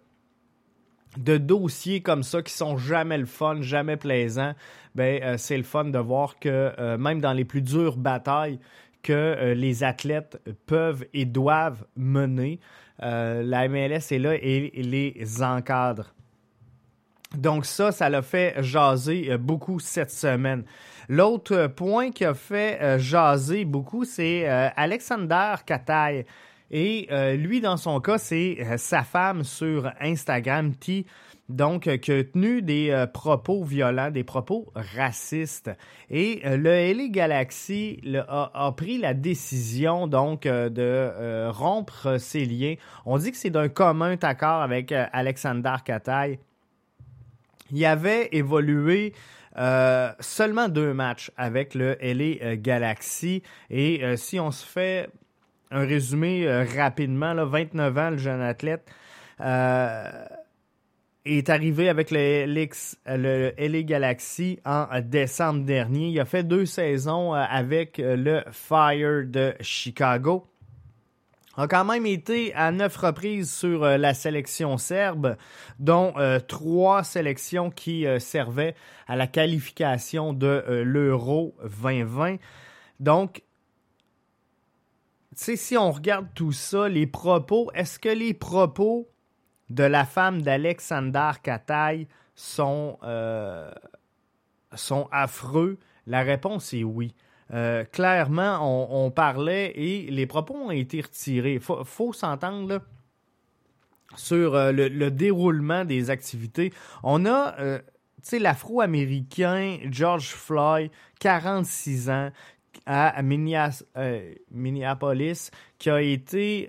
de 1.17 1.37
dossiers 1.37 2.03
comme 2.03 2.23
ça 2.23 2.43
qui 2.43 2.53
sont 2.53 2.77
jamais 2.77 3.19
le 3.19 3.27
fun, 3.27 3.63
jamais 3.63 3.97
plaisants, 3.97 4.55
ben 4.95 5.23
euh, 5.23 5.35
c'est 5.39 5.57
le 5.57 5.63
fun 5.63 5.85
de 5.85 5.99
voir 5.99 6.39
que 6.39 6.97
même 6.97 7.21
dans 7.21 7.33
les 7.33 7.45
plus 7.45 7.63
dures 7.63 7.97
batailles, 7.97 8.59
que 9.09 9.15
euh, 9.15 9.55
les 9.55 9.85
athlètes 9.85 10.39
peuvent 10.67 11.07
et 11.15 11.25
doivent 11.25 11.87
mener. 11.97 12.61
Euh, 13.03 13.43
la 13.43 13.67
MLS 13.67 14.13
est 14.13 14.19
là 14.19 14.35
et, 14.35 14.71
les 14.75 15.43
encadre. 15.43 16.15
Donc 17.35 17.65
ça, 17.65 17.91
ça 17.91 18.11
l'a 18.11 18.21
fait 18.21 18.63
jaser 18.63 19.33
euh, 19.33 19.39
beaucoup 19.39 19.81
cette 19.81 20.11
semaine. 20.11 20.65
L'autre 21.09 21.69
point 21.69 22.11
qui 22.11 22.27
a 22.27 22.35
fait 22.35 22.99
jaser 22.99 23.65
beaucoup, 23.65 24.05
c'est 24.05 24.47
Alexander 24.47 25.55
Kataï. 25.65 26.27
Et 26.71 27.09
lui, 27.37 27.61
dans 27.61 27.77
son 27.77 28.01
cas, 28.01 28.19
c'est 28.19 28.77
sa 28.77 29.03
femme 29.03 29.43
sur 29.43 29.91
Instagram, 30.01 30.75
T, 30.75 31.07
donc, 31.49 31.87
euh, 31.87 31.97
qui 31.97 32.13
a 32.13 32.25
tenu 32.25 32.61
des 32.61 32.91
euh, 32.91 33.07
propos 33.07 33.65
violents, 33.65 34.11
des 34.11 34.25
propos 34.25 34.71
racistes. 34.75 35.71
Et 36.11 36.43
euh, 36.45 36.57
le 36.59 36.93
LA 36.93 37.09
Galaxy 37.09 38.03
a, 38.29 38.73
pris 38.77 38.99
la 38.99 39.15
décision 39.15 40.07
donc 40.07 40.43
de 40.43 41.49
rompre 41.51 42.19
ses 42.19 42.45
liens. 42.45 42.75
On 43.07 43.17
dit 43.19 43.31
que 43.31 43.37
c'est 43.37 43.51
d'un 43.51 43.69
commun 43.69 44.17
accord 44.23 44.61
avec 44.61 44.93
Alexander 44.93 45.77
Kataï. 45.85 46.39
Il 47.71 47.85
avait 47.85 48.29
évolué 48.33 49.15
seulement 50.21 50.69
deux 50.69 50.95
matchs 50.95 51.31
avec 51.37 51.75
le 51.75 51.97
LA 52.01 52.57
Galaxy. 52.57 53.43
Et 53.71 54.03
si 54.17 54.39
on 54.39 54.51
se 54.51 54.65
fait 54.65 55.11
un 55.71 55.85
résumé 55.85 56.47
rapidement, 56.77 57.35
là, 57.35 57.45
29 57.45 57.99
ans, 57.99 58.11
le 58.11 58.19
jeune 58.19 58.41
athlète 58.41 58.89
est 61.37 61.51
arrivé 61.51 61.89
avec 61.89 62.11
le, 62.11 62.47
le 62.47 63.53
LA 63.59 63.83
Galaxy 63.83 64.59
en 64.65 64.87
décembre 65.03 65.65
dernier. 65.65 66.09
Il 66.09 66.21
a 66.21 66.25
fait 66.25 66.43
deux 66.43 66.67
saisons 66.67 67.35
euh, 67.35 67.45
avec 67.49 67.99
euh, 67.99 68.17
le 68.17 68.43
Fire 68.51 69.25
de 69.27 69.55
Chicago. 69.61 70.47
A 71.57 71.67
quand 71.67 71.85
même 71.85 72.07
été 72.07 72.55
à 72.55 72.71
neuf 72.71 72.97
reprises 72.97 73.53
sur 73.53 73.83
euh, 73.83 73.97
la 73.97 74.15
sélection 74.15 74.79
serbe, 74.79 75.37
dont 75.79 76.15
trois 76.47 77.03
sélections 77.03 77.71
qui 77.71 78.07
servaient 78.19 78.75
à 79.07 79.17
la 79.17 79.27
qualification 79.27 80.33
de 80.33 80.83
l'Euro 80.85 81.55
2020. 81.83 82.37
Donc, 83.01 83.43
si 85.35 85.77
on 85.77 85.91
regarde 85.91 86.29
tout 86.35 86.53
ça, 86.53 86.89
les 86.89 87.07
propos, 87.07 87.71
est-ce 87.75 87.99
que 87.99 88.09
les 88.09 88.35
propos 88.35 89.09
de 89.71 89.85
la 89.85 90.05
femme 90.05 90.43
d'Alexander 90.43 91.33
Kataï 91.43 92.09
sont, 92.35 92.99
euh, 93.03 93.71
sont 94.75 95.09
affreux? 95.13 95.79
La 96.07 96.23
réponse 96.23 96.73
est 96.73 96.85
oui. 96.85 97.15
Euh, 97.53 97.85
clairement, 97.85 98.59
on, 99.05 99.11
parlait 99.11 99.73
et 99.75 100.11
les 100.11 100.27
propos 100.27 100.55
ont 100.55 100.71
été 100.71 101.01
retirés. 101.01 101.55
Il 101.55 101.61
faut, 101.61 102.13
s'entendre 102.13 102.83
sur 104.17 104.55
euh, 104.55 104.73
le, 104.73 105.11
déroulement 105.11 105.85
des 105.85 106.11
activités. 106.11 106.73
On 107.03 107.25
a, 107.27 107.55
sais, 108.23 108.39
l'Afro-Américain 108.39 109.79
George 109.91 110.29
Floyd, 110.29 110.91
46 111.21 112.11
ans, 112.11 112.31
à 112.89 113.23
Minneapolis, 114.51 115.51
qui 115.79 115.91
a 115.91 116.01
été 116.01 116.69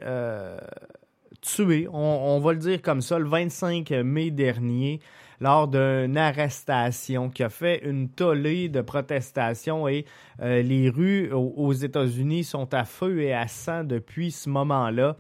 tué, 1.42 1.88
on, 1.92 2.40
va 2.40 2.54
le 2.54 2.60
dire 2.60 2.82
comme 2.82 3.02
ça, 3.02 3.18
le 3.20 3.28
25 3.28 3.92
mai 3.92 4.32
dernier, 4.32 5.00
lors 5.40 5.68
d'une 5.68 6.18
arrestation 6.18 7.30
qui 7.30 7.44
a 7.44 7.50
fait 7.50 7.82
une 7.86 8.10
tollée 8.10 8.68
de 8.68 8.82
protestations 8.82 9.88
et 9.88 10.06
euh, 10.42 10.62
les 10.62 10.90
rues 10.90 11.32
aux, 11.32 11.72
États-Unis 11.72 12.44
sont 12.44 12.74
à 12.74 12.84
feu 12.84 13.22
et 13.22 13.34
à 13.34 13.48
sang 13.48 13.84
depuis 13.84 14.32
ce 14.32 14.50
moment-là. 14.50 15.18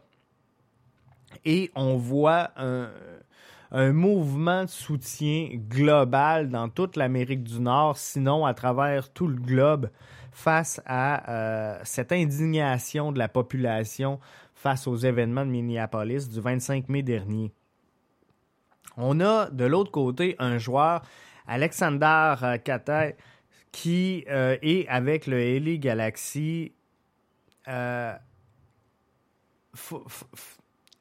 Et 1.45 1.71
on 1.75 1.95
voit 1.95 2.51
un, 2.57 2.89
mouvement 3.71 4.63
de 4.63 4.69
soutien 4.69 5.49
global 5.53 6.49
dans 6.49 6.69
toute 6.69 6.95
l'Amérique 6.95 7.43
du 7.43 7.59
Nord, 7.59 7.97
sinon 7.97 8.45
à 8.45 8.53
travers 8.53 9.11
tout 9.11 9.27
le 9.27 9.35
globe, 9.35 9.89
face 10.31 10.81
à 10.85 11.29
euh, 11.29 11.79
cette 11.83 12.11
indignation 12.11 13.11
de 13.11 13.19
la 13.19 13.27
population 13.27 14.19
face 14.55 14.87
aux 14.87 14.95
événements 14.95 15.45
de 15.45 15.51
Minneapolis 15.51 16.29
du 16.29 16.39
25 16.39 16.89
mai 16.89 17.03
dernier. 17.03 17.51
On 18.97 19.19
a 19.21 19.49
de 19.49 19.65
l'autre 19.65 19.91
côté 19.91 20.35
un 20.39 20.57
joueur, 20.57 21.01
Alexander 21.47 22.35
euh, 22.43 22.57
Kata, 22.57 23.11
qui 23.71 24.25
euh, 24.29 24.57
est 24.61 24.87
avec 24.87 25.27
le 25.27 25.59
LA 25.59 25.77
Galaxy. 25.77 26.73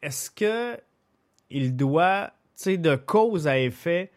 Est-ce 0.03 0.31
que 0.31 0.79
il 1.51 1.77
doit, 1.77 2.31
de 2.67 2.97
cause 2.97 3.47
à 3.47 3.59
effet, 3.59 4.11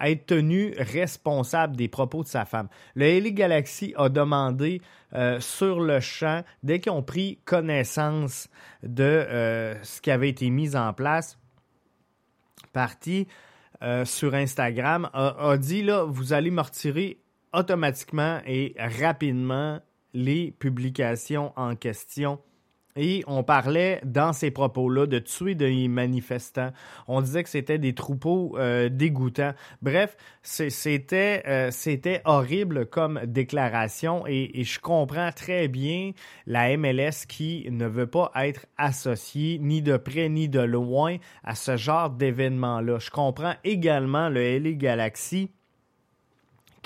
être 0.00 0.26
tenu 0.26 0.74
responsable 0.78 1.76
des 1.76 1.88
propos 1.88 2.22
de 2.22 2.28
sa 2.28 2.44
femme. 2.44 2.68
Le 2.94 3.18
LA 3.18 3.30
Galaxy 3.30 3.94
a 3.96 4.08
demandé 4.08 4.82
euh, 5.14 5.40
sur 5.40 5.80
le 5.80 6.00
champ, 6.00 6.44
dès 6.62 6.80
qu'ils 6.80 6.92
ont 6.92 7.02
pris 7.02 7.38
connaissance 7.44 8.48
de 8.82 9.02
euh, 9.02 9.82
ce 9.82 10.00
qui 10.00 10.10
avait 10.10 10.28
été 10.28 10.50
mis 10.50 10.76
en 10.76 10.92
place, 10.92 11.38
parti, 12.72 13.26
sur 14.04 14.34
Instagram 14.34 15.10
a, 15.12 15.58
dit 15.58 15.82
là, 15.82 16.04
vous 16.04 16.32
allez 16.32 16.50
me 16.50 16.62
retirer 16.62 17.20
automatiquement 17.52 18.40
et 18.46 18.74
rapidement 18.78 19.80
les 20.14 20.50
publications 20.50 21.52
en 21.56 21.76
question 21.76 22.40
et 22.96 23.22
on 23.26 23.42
parlait 23.42 24.00
dans 24.04 24.32
ces 24.32 24.50
propos-là 24.50 25.06
de 25.06 25.18
tuer 25.18 25.54
des 25.54 25.88
manifestants. 25.88 26.70
On 27.06 27.20
disait 27.20 27.42
que 27.42 27.48
c'était 27.48 27.78
des 27.78 27.94
troupeaux 27.94 28.56
euh, 28.58 28.88
dégoûtants. 28.88 29.52
Bref, 29.82 30.16
c'était 30.42 31.42
euh, 31.46 31.70
c'était 31.70 32.22
horrible 32.24 32.86
comme 32.86 33.20
déclaration 33.26 34.26
et, 34.26 34.60
et, 34.60 34.64
je 34.64 34.80
comprends 34.80 35.30
très 35.32 35.68
bien 35.68 36.12
la 36.46 36.76
MLS 36.76 37.26
qui 37.28 37.66
ne 37.70 37.86
veut 37.86 38.06
pas 38.06 38.30
être 38.36 38.66
associée 38.78 39.58
ni 39.60 39.82
de 39.82 39.96
près 39.96 40.28
ni 40.28 40.48
de 40.48 40.60
loin 40.60 41.16
à 41.44 41.54
ce 41.54 41.76
genre 41.76 42.10
d'événement-là. 42.10 42.98
Je 42.98 43.10
comprends 43.10 43.54
également 43.64 44.28
le 44.28 44.58
LA 44.58 44.72
Galaxy 44.72 45.50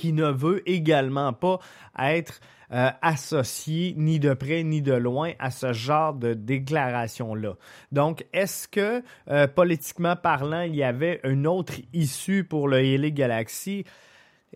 qui 0.01 0.15
ne 0.15 0.31
veut 0.31 0.69
également 0.69 1.35
pas 1.35 1.59
être 1.99 2.41
euh, 2.73 2.91
associé 3.03 3.95
ni 3.97 4.19
de 4.21 4.35
près 4.35 4.63
ni 4.63 4.83
de 4.83 4.93
loin 4.93 5.33
à 5.39 5.51
ce 5.51 5.73
genre 5.73 6.15
de 6.15 6.35
déclaration-là. 6.35 7.55
Donc, 7.93 8.27
est-ce 8.33 8.69
que 8.69 9.03
euh, 9.29 9.47
politiquement 9.47 10.17
parlant, 10.17 10.63
il 10.63 10.77
y 10.77 10.83
avait 10.83 11.21
une 11.25 11.47
autre 11.47 11.75
issue 11.93 12.45
pour 12.45 12.69
le 12.69 12.79
Hélé 12.79 13.13
Galaxy? 13.13 13.85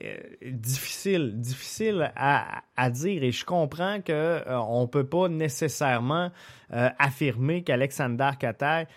Euh, 0.02 0.16
difficile, 0.42 1.40
difficile 1.40 2.12
à, 2.16 2.62
à, 2.76 2.90
dire. 2.90 3.23
Et 3.23 3.30
je 3.30 3.44
comprends 3.44 4.00
qu'on 4.04 4.12
euh, 4.12 4.80
ne 4.80 4.87
peut 4.87 5.06
pas 5.06 5.28
nécessairement 5.28 6.33
euh, 6.73 6.88
affirmer 6.99 7.62
qu'Alexander 7.62 8.30
Katai 8.37 8.88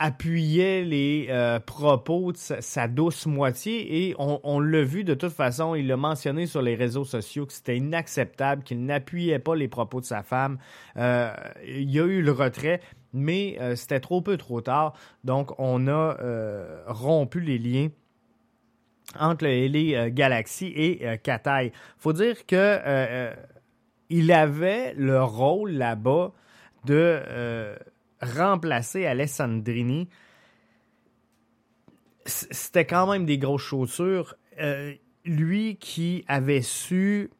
appuyait 0.00 0.82
les 0.82 1.26
euh, 1.28 1.60
propos 1.60 2.32
de 2.32 2.38
sa, 2.38 2.88
douce 2.88 3.26
moitié 3.26 4.08
et 4.08 4.14
on, 4.18 4.58
l'a 4.58 4.82
vu 4.82 5.04
de 5.04 5.12
toute 5.12 5.32
façon, 5.32 5.74
il 5.74 5.86
l'a 5.86 5.98
mentionné 5.98 6.46
sur 6.46 6.62
les 6.62 6.74
réseaux 6.74 7.04
sociaux 7.04 7.44
que 7.44 7.52
c'était 7.52 7.76
inacceptable, 7.76 8.62
qu'il 8.62 8.82
n'appuyait 8.82 9.38
pas 9.38 9.54
les 9.54 9.68
propos 9.68 10.00
de 10.00 10.06
sa 10.06 10.22
femme. 10.22 10.56
Euh, 10.96 11.30
il 11.66 11.90
y 11.90 12.00
a 12.00 12.06
eu 12.06 12.22
le 12.22 12.32
retrait, 12.32 12.80
mais 13.12 13.58
euh, 13.60 13.76
c'était 13.76 14.00
trop 14.00 14.22
peu 14.22 14.38
trop 14.38 14.62
tard, 14.62 14.94
donc 15.22 15.52
on 15.58 15.86
a 15.86 16.16
rompu 16.86 17.40
les 17.40 17.58
liens 17.58 17.88
entre 19.18 19.44
les 19.44 20.10
Galaxy 20.12 20.72
et 20.74 21.18
Kataï. 21.22 21.72
faut 21.98 22.14
dire 22.14 22.46
que 22.46 23.34
il 24.08 24.32
avait 24.32 24.94
le 24.94 25.22
rôle 25.22 25.72
là-bas 25.72 26.32
de 26.86 27.20
remplacer 28.20 29.06
Alessandrini, 29.06 30.08
c'était 32.26 32.84
quand 32.84 33.10
même 33.10 33.24
des 33.24 33.38
grosses 33.38 33.62
chaussures. 33.62 34.34
Euh, 34.60 34.94
lui 35.24 35.76
qui 35.76 36.24
avait 36.28 36.62
su 36.62 37.30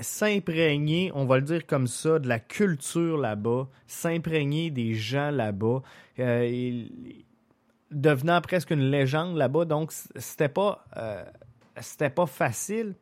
s'imprégner, 0.00 1.10
on 1.14 1.24
va 1.24 1.36
le 1.36 1.42
dire 1.42 1.66
comme 1.66 1.86
ça, 1.86 2.18
de 2.18 2.28
la 2.28 2.38
culture 2.38 3.18
là-bas, 3.18 3.68
s'imprégner 3.86 4.70
des 4.70 4.94
gens 4.94 5.30
là-bas, 5.30 5.82
euh, 6.20 6.84
devenant 7.90 8.40
presque 8.40 8.70
une 8.70 8.90
légende 8.90 9.36
là-bas. 9.36 9.64
Donc, 9.64 9.92
c'était 10.16 10.48
pas, 10.48 10.84
euh, 10.96 11.24
c'était 11.80 12.10
pas 12.10 12.26
facile. 12.26 12.94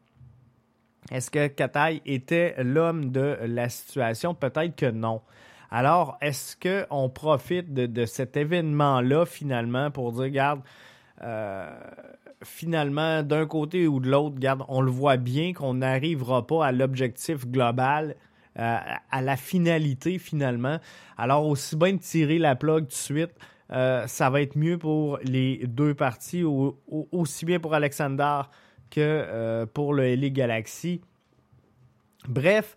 Est-ce 1.11 1.30
que 1.30 1.47
Kataï 1.49 2.02
était 2.06 2.54
l'homme 2.62 3.12
de 3.12 3.38
la 3.42 3.68
situation? 3.68 4.35
Peut-être 4.35 4.75
que 4.75 4.90
non. 4.90 5.21
Alors, 5.70 6.16
est-ce 6.20 6.56
qu'on 6.56 7.08
profite 7.08 7.73
de, 7.73 8.04
cet 8.06 8.37
événement-là 8.37 9.26
finalement 9.26 9.91
pour 9.91 10.12
dire, 10.12 10.23
regarde, 10.23 10.60
euh, 11.23 11.71
finalement, 12.43 13.23
d'un 13.23 13.47
côté 13.47 13.88
ou 13.88 14.00
de 14.00 14.08
l'autre, 14.08 14.36
regarde, 14.36 14.62
on 14.69 14.80
le 14.80 14.91
voit 14.91 15.17
bien 15.17 15.52
qu'on 15.52 15.75
n'arrivera 15.75 16.47
pas 16.47 16.67
à 16.67 16.73
l'objectif 16.73 17.47
global, 17.47 18.17
euh, 18.58 18.78
à 19.10 19.23
la 19.23 19.36
finalité 19.36 20.19
finalement. 20.19 20.78
Alors, 21.19 21.47
aussi 21.47 21.76
bien 21.76 21.95
de 21.95 21.99
tirer 21.99 22.38
la 22.38 22.54
plug 22.54 22.84
tout 22.84 22.91
de 22.91 22.93
suite. 22.93 23.32
Euh, 23.73 24.06
ça 24.06 24.30
va 24.30 24.43
être 24.43 24.56
mieux 24.56 24.78
pour 24.78 25.19
les 25.25 25.67
deux 25.67 25.95
parties, 25.95 26.45
aussi 26.45 27.45
bien 27.45 27.58
pour 27.58 27.75
Alexander 27.75 28.43
que 28.91 29.64
pour 29.75 29.93
le 29.93 30.14
LA 30.14 30.28
Galaxy. 30.28 31.00
Bref, 32.28 32.76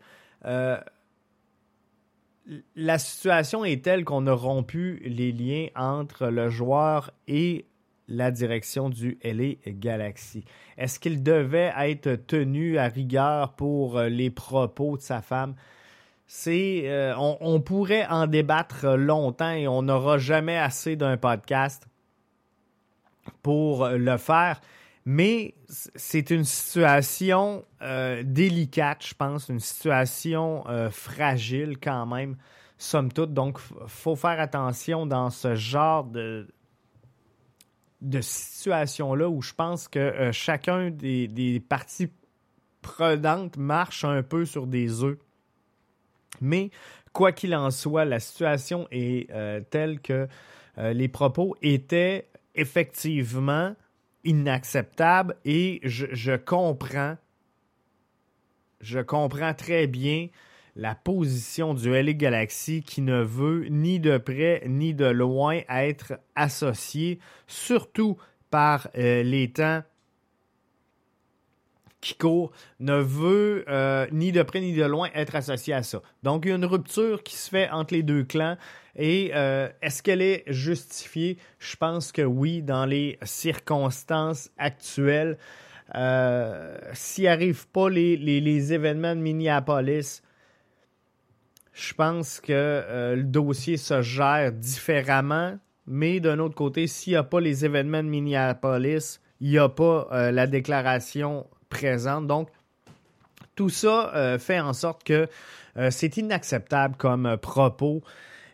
la 2.76 2.98
situation 2.98 3.64
est 3.66 3.84
telle 3.84 4.06
qu'on 4.06 4.28
a 4.28 4.34
rompu 4.34 5.02
les 5.06 5.32
liens 5.32 5.68
entre 5.76 6.28
le 6.28 6.50
joueur 6.50 7.12
et 7.28 7.66
la 8.08 8.32
direction 8.32 8.90
du 8.90 9.20
LA 9.24 9.56
Galaxy. 9.68 10.44
Est-ce 10.78 11.00
qu'il 11.00 11.22
devait 11.22 11.72
être 11.78 12.16
tenu 12.16 12.78
à 12.78 12.88
rigueur 12.88 13.54
pour 13.54 13.98
euh, 13.98 14.10
les 14.10 14.32
propos 14.32 14.98
de 14.98 15.02
sa 15.02 15.22
femme? 15.22 15.56
C'est, 16.26 16.84
euh, 16.86 17.14
on, 17.18 17.60
pourrait 17.60 18.06
en 18.08 18.28
débattre 18.28 18.86
longtemps 18.86 19.52
et 19.52 19.68
on 19.68 19.82
n'aura 19.82 20.20
jamais 20.20 20.58
assez 20.58 20.96
d'un 20.96 21.18
podcast 21.18 21.88
pour 23.42 23.88
le 23.88 24.18
faire. 24.18 24.62
Mais 25.12 25.56
c'est 25.96 26.30
une 26.30 26.44
situation 26.44 27.66
euh, 27.82 28.22
délicate, 28.24 29.04
je 29.04 29.16
pense, 29.16 29.50
une 29.50 29.60
situation 29.60 30.64
euh, 30.68 30.92
fragile 30.92 31.80
quand 31.82 32.06
même, 32.06 32.38
somme 32.78 33.12
toute. 33.12 33.34
Donc, 33.34 33.58
faut 33.88 34.16
faire 34.16 34.40
attention 34.40 35.08
dans 35.08 35.32
ce 35.32 35.56
genre 35.56 36.04
de, 36.04 36.48
de 38.02 38.22
situation-là 38.22 39.28
où 39.28 39.42
je 39.42 39.52
pense 39.56 39.88
que 39.88 39.98
euh, 39.98 40.32
chacun 40.32 40.92
des, 40.92 41.28
des, 41.28 41.60
parties 41.60 42.12
prenantes 42.84 43.58
marche 43.58 44.04
un 44.04 44.22
peu 44.22 44.46
sur 44.46 44.68
des 44.68 45.04
œufs. 45.04 45.18
Mais, 46.40 46.70
quoi 47.14 47.32
qu'il 47.32 47.56
en 47.56 47.72
soit, 47.72 48.06
la 48.06 48.20
situation 48.20 48.88
est 48.92 49.28
telle 49.72 50.02
que 50.02 50.28
les 50.78 51.08
propos 51.08 51.56
étaient 51.64 52.30
effectivement 52.54 53.74
inacceptable 54.24 55.36
et 55.46 55.80
je, 55.84 56.36
comprends, 56.36 57.18
je 58.82 59.00
comprends 59.00 59.54
très 59.54 59.88
bien 59.88 60.28
la 60.76 60.96
position 60.96 61.74
du 61.74 61.90
LA 61.92 62.14
Galaxy 62.14 62.84
qui 62.84 63.02
ne 63.02 63.22
veut 63.22 63.66
ni 63.70 64.00
de 64.00 64.18
près 64.18 64.64
ni 64.68 64.94
de 64.94 65.06
loin 65.06 65.62
être 65.70 66.20
associé, 66.36 67.20
surtout 67.48 68.18
par 68.50 68.90
euh, 68.98 69.24
les 69.24 69.52
temps 69.52 69.84
court 72.20 72.52
ne 72.80 72.96
veut 72.96 73.66
euh, 73.68 74.08
ni 74.12 74.32
de 74.32 74.42
près 74.44 74.62
ni 74.62 74.74
de 74.74 74.84
loin 74.84 75.10
être 75.14 75.36
associé 75.36 75.74
à 75.74 75.84
ça. 75.84 76.02
Donc, 76.24 76.46
il 76.46 76.50
y 76.50 76.52
a 76.52 76.56
une 76.56 76.66
rupture 76.66 77.24
qui 77.24 77.36
se 77.36 77.50
fait 77.50 77.70
entre 77.70 77.94
les 77.94 78.04
deux 78.04 78.24
clans. 78.24 78.58
Et 78.96 79.32
euh, 79.34 79.70
est-ce 79.82 80.04
qu'elle 80.04 80.22
est 80.22 80.44
justifiée? 80.48 81.38
Je 81.60 81.76
pense 81.76 82.12
que 82.12 82.22
oui, 82.22 82.62
dans 82.62 82.86
les 82.86 83.18
circonstances 83.24 84.50
actuelles. 84.58 85.38
Euh, 85.96 86.78
S'il 86.94 87.28
arrive 87.28 87.68
pas 87.70 87.90
les, 87.90 88.18
les, 88.18 88.74
événements 88.74 89.16
de 89.16 89.22
Minneapolis, 89.22 90.22
je 91.74 91.94
pense 91.94 92.40
que 92.40 92.52
euh, 92.52 93.16
le 93.16 93.24
dossier 93.24 93.78
se 93.78 94.02
gère 94.02 94.52
différemment. 94.52 95.58
Mais 95.88 96.20
d'un 96.20 96.38
autre 96.38 96.56
côté, 96.56 96.86
s'il 96.86 97.14
n'y 97.14 97.18
a 97.18 97.24
pas 97.24 97.40
les 97.40 97.66
événements 97.66 98.04
de 98.04 98.10
Minneapolis, 98.10 99.22
il 99.40 99.50
n'y 99.50 99.58
a 99.58 99.70
pas 99.70 100.30
la 100.32 100.46
déclaration 100.46 101.48
présente. 101.70 102.28
Donc, 102.28 102.50
tout 103.56 103.70
ça 103.70 104.14
euh, 104.16 104.40
fait 104.40 104.60
en 104.60 104.74
sorte 104.74 105.04
que 105.04 105.28
euh, 105.78 105.92
c'est 105.92 106.18
inacceptable 106.18 106.96
comme 106.98 107.26
euh, 107.26 107.38
propos 107.38 108.02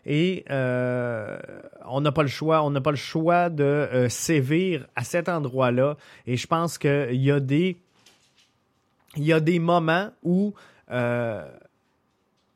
et 0.04 0.44
on 0.48 2.00
n'a 2.00 2.12
pas 2.12 2.22
le 2.22 2.28
choix, 2.28 2.62
on 2.62 2.70
n'a 2.70 2.80
pas 2.80 2.92
le 2.92 2.96
choix 2.96 3.50
de 3.50 4.06
sévir 4.08 4.86
à 4.94 5.02
cet 5.02 5.28
endroit-là. 5.28 5.96
Et 6.28 6.36
je 6.36 6.46
pense 6.46 6.78
qu'il 6.78 7.20
y 7.20 7.32
a 7.32 7.40
des, 7.40 7.76
il 9.16 9.24
y 9.24 9.32
a 9.32 9.40
des 9.40 9.58
moments 9.58 10.10
où 10.22 10.54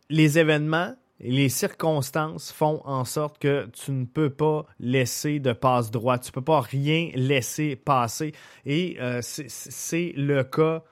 les 0.08 0.38
événements 0.38 0.94
les 1.20 1.48
circonstances 1.50 2.50
font 2.50 2.80
en 2.84 3.04
sorte 3.04 3.38
que 3.38 3.66
tu 3.66 3.92
ne 3.92 4.06
peux 4.06 4.30
pas 4.30 4.64
laisser 4.78 5.38
de 5.38 5.52
passe 5.52 5.90
droit. 5.90 6.18
Tu 6.18 6.30
ne 6.30 6.32
peux 6.32 6.44
pas 6.44 6.60
rien 6.60 7.10
laisser 7.14 7.76
passer. 7.76 8.32
Et 8.64 8.96
euh, 9.00 9.20
c'est 9.22 10.12
le 10.16 10.42
cas 10.44 10.82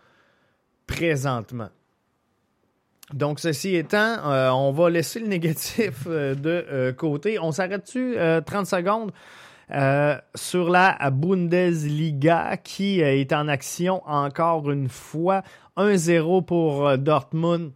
présentement. 0.86 1.70
Donc, 3.14 3.40
ceci 3.40 3.74
étant, 3.74 4.18
euh, 4.30 4.50
on 4.50 4.70
va 4.72 4.90
laisser 4.90 5.18
le 5.18 5.28
négatif 5.28 6.06
euh, 6.06 6.34
de 6.34 6.90
côté. 6.90 7.38
On 7.38 7.52
s'arrête-tu 7.52 8.16
30 8.44 8.66
secondes 8.66 9.12
sur 10.34 10.70
la 10.70 11.10
Bundesliga 11.10 12.56
qui 12.56 13.00
est 13.00 13.32
en 13.32 13.48
action 13.48 14.02
encore 14.06 14.70
une 14.70 14.88
fois. 14.88 15.42
1-0 15.76 16.44
pour 16.44 16.96
Dortmund 16.98 17.72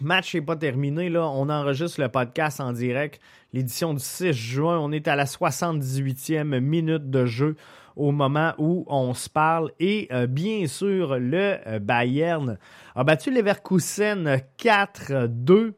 Match 0.00 0.34
n'est 0.34 0.40
pas 0.40 0.56
terminé. 0.56 1.08
Là. 1.08 1.28
On 1.28 1.48
enregistre 1.48 2.00
le 2.00 2.08
podcast 2.08 2.60
en 2.60 2.72
direct. 2.72 3.20
L'édition 3.52 3.94
du 3.94 4.00
6 4.00 4.32
juin. 4.32 4.78
On 4.78 4.92
est 4.92 5.08
à 5.08 5.16
la 5.16 5.24
78e 5.26 6.60
minute 6.60 7.10
de 7.10 7.26
jeu 7.26 7.56
au 7.96 8.10
moment 8.10 8.54
où 8.58 8.84
on 8.88 9.14
se 9.14 9.28
parle. 9.28 9.70
Et 9.78 10.08
euh, 10.12 10.26
bien 10.26 10.66
sûr, 10.66 11.18
le 11.18 11.58
euh, 11.66 11.78
Bayern 11.78 12.58
a 12.94 13.04
battu 13.04 13.30
Leverkusen 13.30 14.40
4-2. 14.58 15.72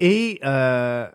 Et 0.00 0.40
euh, 0.44 1.08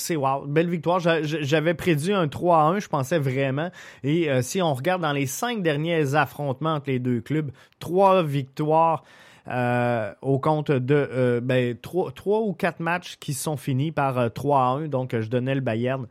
c'est 0.00 0.16
wow, 0.16 0.46
belle 0.46 0.68
victoire. 0.68 1.00
J'avais 1.00 1.74
prédit 1.74 2.12
un 2.12 2.28
3 2.28 2.62
1, 2.62 2.78
je 2.80 2.88
pensais 2.88 3.18
vraiment. 3.18 3.70
Et 4.02 4.30
euh, 4.30 4.42
si 4.42 4.62
on 4.62 4.74
regarde 4.74 5.02
dans 5.02 5.12
les 5.12 5.26
cinq 5.26 5.62
derniers 5.62 6.14
affrontements 6.14 6.74
entre 6.74 6.90
les 6.90 6.98
deux 6.98 7.20
clubs, 7.20 7.50
trois 7.78 8.22
victoires 8.22 9.04
euh, 9.48 10.12
au 10.20 10.38
compte 10.38 10.70
de 10.70 10.94
euh, 10.94 11.40
ben, 11.40 11.76
trois, 11.76 12.40
ou 12.40 12.52
quatre 12.52 12.80
matchs 12.80 13.16
qui 13.18 13.34
sont 13.34 13.56
finis 13.56 13.92
par 13.92 14.32
3 14.32 14.60
à 14.60 14.64
1. 14.64 14.88
Donc, 14.88 15.18
je 15.18 15.28
donnais 15.28 15.54
le 15.54 15.60
Bayern. 15.60 16.06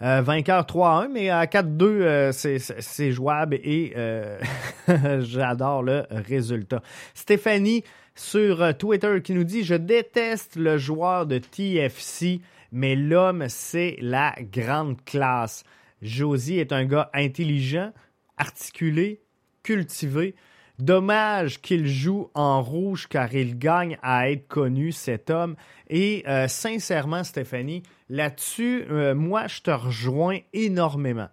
vainqueur 0.00 0.64
3 0.64 0.88
à 0.88 0.92
1, 1.04 1.08
mais 1.08 1.30
à 1.30 1.44
4-2, 1.44 2.32
c'est 2.32 3.12
jouable 3.12 3.56
et 3.56 3.94
j'adore 5.20 5.82
le 5.82 6.04
résultat. 6.10 6.82
Stéphanie 7.14 7.84
sur 8.14 8.76
Twitter 8.76 9.20
qui 9.22 9.32
nous 9.32 9.44
dit 9.44 9.64
Je 9.64 9.74
déteste 9.74 10.56
le 10.56 10.78
joueur 10.78 11.26
de 11.26 11.38
TFC 11.38 12.40
mais 12.72 12.94
l'homme, 12.94 13.46
c'est 13.48 13.96
la 14.00 14.34
grande 14.40 15.02
classe. 15.04 15.64
Josie 16.02 16.58
est 16.58 16.72
un 16.72 16.84
gars 16.84 17.10
intelligent, 17.14 17.92
articulé, 18.36 19.22
cultivé. 19.62 20.34
Dommage 20.78 21.60
qu'il 21.60 21.88
joue 21.88 22.30
en 22.34 22.62
rouge 22.62 23.08
car 23.08 23.34
il 23.34 23.58
gagne 23.58 23.98
à 24.00 24.30
être 24.30 24.46
connu, 24.46 24.92
cet 24.92 25.28
homme. 25.28 25.56
Et 25.88 26.22
euh, 26.28 26.46
sincèrement, 26.46 27.24
Stéphanie, 27.24 27.82
là-dessus, 28.08 28.84
euh, 28.88 29.14
moi, 29.14 29.48
je 29.48 29.60
te 29.60 29.72
rejoins 29.72 30.38
énormément. 30.52 31.28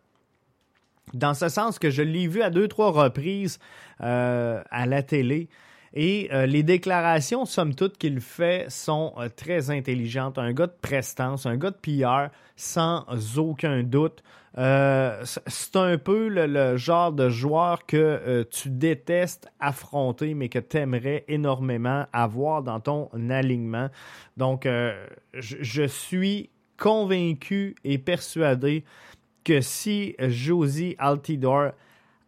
Dans 1.13 1.35
ce 1.35 1.47
sens 1.47 1.77
que 1.77 1.91
je 1.91 2.01
l'ai 2.01 2.27
vu 2.27 2.41
à 2.41 2.49
deux, 2.49 2.67
trois 2.67 2.91
reprises 2.91 3.59
euh, 4.01 4.63
à 4.71 4.85
la 4.87 5.03
télé. 5.03 5.47
Et 5.95 6.27
euh, 6.33 6.45
les 6.45 6.61
déclarations, 6.61 7.45
somme 7.45 7.73
toute, 7.73 7.97
qu'il 7.97 8.19
fait 8.19 8.69
sont 8.69 9.13
euh, 9.17 9.29
très 9.33 9.69
intelligentes. 9.69 10.37
Un 10.37 10.51
gars 10.51 10.67
de 10.67 10.75
prestance, 10.81 11.45
un 11.45 11.55
gars 11.55 11.71
de 11.71 11.77
PR, 11.77 12.33
sans 12.57 13.05
aucun 13.37 13.81
doute. 13.81 14.21
Euh, 14.57 15.23
c'est 15.23 15.75
un 15.77 15.97
peu 15.97 16.27
le, 16.27 16.75
genre 16.75 17.13
de 17.13 17.29
joueur 17.29 17.85
que 17.85 18.43
tu 18.51 18.69
détestes 18.69 19.49
affronter, 19.59 20.33
mais 20.33 20.49
que 20.49 20.59
tu 20.59 20.77
aimerais 20.77 21.23
énormément 21.29 22.05
avoir 22.11 22.61
dans 22.61 22.79
ton 22.81 23.09
alignement. 23.29 23.89
Donc, 24.37 24.67
je 25.33 25.87
suis 25.87 26.49
convaincu 26.77 27.75
et 27.83 27.97
persuadé 27.97 28.85
que 29.43 29.59
si 29.59 30.15
Josie 30.19 30.95
Altidore 30.99 31.71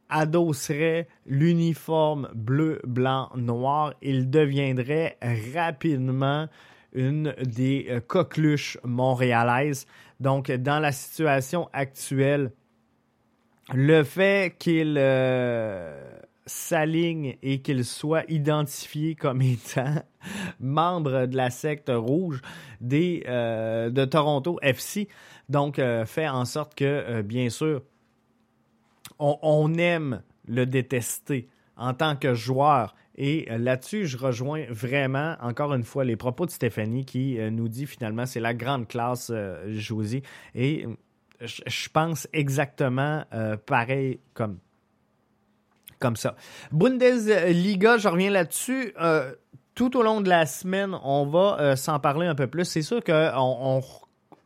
adosserait 0.09 1.07
l'uniforme 1.25 2.29
bleu, 2.33 2.79
blanc, 2.85 3.29
noir, 3.35 3.93
il 4.01 4.29
deviendrait 4.29 5.17
rapidement 5.53 6.47
une 6.93 7.35
des 7.43 7.87
euh, 7.89 7.99
coqueluches 7.99 8.77
montréalaises. 8.83 9.85
Donc, 10.19 10.51
dans 10.51 10.79
la 10.79 10.91
situation 10.91 11.69
actuelle, 11.73 12.51
le 13.73 14.03
fait 14.03 14.55
qu'il 14.57 14.95
euh, 14.97 16.19
s'aligne 16.45 17.35
et 17.43 17.61
qu'il 17.61 17.83
soit 17.83 18.23
identifié 18.31 19.15
comme 19.15 19.41
étant 19.41 19.95
membre 20.59 21.27
de 21.27 21.35
la 21.35 21.49
secte 21.49 21.91
rouge 21.93 22.41
euh, 22.91 23.89
de 23.89 24.05
Toronto 24.05 24.57
FC, 24.61 25.09
donc 25.49 25.81
fait 26.05 26.27
en 26.27 26.45
sorte 26.45 26.75
que, 26.75 27.21
bien 27.21 27.49
sûr, 27.49 27.81
on, 29.19 29.73
aime 29.75 30.21
le 30.47 30.65
détester 30.65 31.49
en 31.75 31.93
tant 31.93 32.15
que 32.15 32.33
joueur. 32.33 32.95
Et 33.15 33.47
euh, 33.51 33.57
là-dessus, 33.57 34.05
je 34.05 34.17
rejoins 34.17 34.65
vraiment, 34.69 35.35
encore 35.41 35.73
une 35.73 35.83
fois, 35.83 36.03
les 36.03 36.15
propos 36.15 36.45
de 36.45 36.51
Stéphanie 36.51 37.05
qui 37.05 37.39
euh, 37.39 37.49
nous 37.49 37.67
dit 37.67 37.85
finalement 37.85 38.25
c'est 38.25 38.39
la 38.39 38.53
grande 38.53 38.87
classe 38.87 39.31
euh, 39.33 39.71
Josie. 39.71 40.23
Et 40.55 40.85
je 41.41 41.89
pense 41.89 42.27
exactement 42.33 43.23
pareil 43.67 44.19
comme, 44.33 44.57
ça. 46.15 46.35
Bundesliga, 46.71 47.97
je 47.97 48.07
reviens 48.07 48.31
là-dessus. 48.31 48.95
tout 49.75 49.95
au 49.97 50.01
long 50.01 50.21
de 50.21 50.29
la 50.29 50.47
semaine, 50.47 50.97
on 51.03 51.27
va 51.27 51.75
s'en 51.75 51.99
parler 51.99 52.25
un 52.25 52.33
peu 52.33 52.47
plus. 52.47 52.65
C'est 52.65 52.81
sûr 52.81 53.03
qu'on 53.03 53.31
on, 53.35 53.81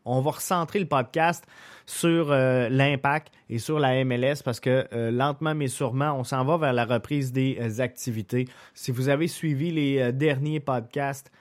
on 0.06 0.22
va 0.22 0.32
recentrer 0.32 0.80
le 0.80 0.88
podcast 0.88 1.46
sur 1.86 2.32
euh, 2.32 2.70
l'impact 2.70 3.32
et 3.50 3.60
sur 3.60 3.80
la 3.80 4.04
MLS 4.06 4.44
parce 4.44 4.60
que 4.60 4.88
euh, 4.94 5.12
lentement 5.12 5.56
mais 5.56 5.68
sûrement, 5.68 6.14
on 6.18 6.24
s'en 6.24 6.44
va 6.46 6.58
vers 6.58 6.74
la 6.74 6.86
reprise 6.86 7.32
des 7.32 7.58
euh, 7.60 7.84
activités. 7.84 8.48
Si 8.74 8.92
vous 8.92 9.10
avez 9.10 9.28
suivi 9.28 9.72
les 9.72 10.12
derniers 10.14 10.60
podcasts 10.60 11.32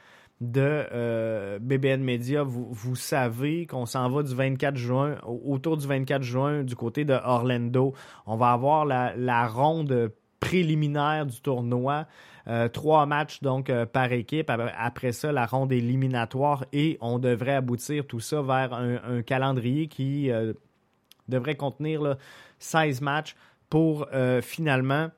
de 0.41 1.59
BBN 1.59 2.03
Media, 2.03 2.43
vous, 2.43 2.97
savez 2.97 3.67
qu'on 3.67 3.85
s'en 3.85 4.09
va 4.09 4.23
du 4.23 4.35
24 4.35 4.75
juin, 4.75 5.17
autour 5.27 5.77
du 5.77 5.87
24 5.87 6.23
juin 6.23 6.65
du 6.65 6.75
côté 6.75 7.05
de 7.05 7.13
Orlando. 7.13 7.93
On 8.25 8.37
va 8.37 8.53
avoir 8.53 8.87
la, 8.87 9.15
la 9.17 9.47
ronde 9.47 10.11
préliminaire 10.41 11.27
du 11.27 11.41
tournoi. 11.43 12.07
Euh, 12.51 12.69
trois 12.69 13.07
matchs 13.07 13.43
donc 13.43 13.71
euh, 13.71 13.87
par 13.87 14.11
équipe. 14.11 14.51
Après 14.51 15.13
ça, 15.13 15.31
la 15.31 15.47
ronde 15.47 15.71
éliminatoire 15.71 16.65
et 16.73 16.99
on 17.01 17.21
devrait 17.21 17.55
aboutir 17.55 18.07
tout 18.09 18.19
ça 18.19 18.43
vers 18.43 18.75
un, 18.75 19.23
calendrier 19.23 19.87
qui 19.87 20.33
euh, 20.33 20.53
devrait 21.29 21.55
contenir 21.55 22.17
16 22.59 23.03
matchs 23.03 23.37
pour 23.69 24.09
finalement 24.43 25.11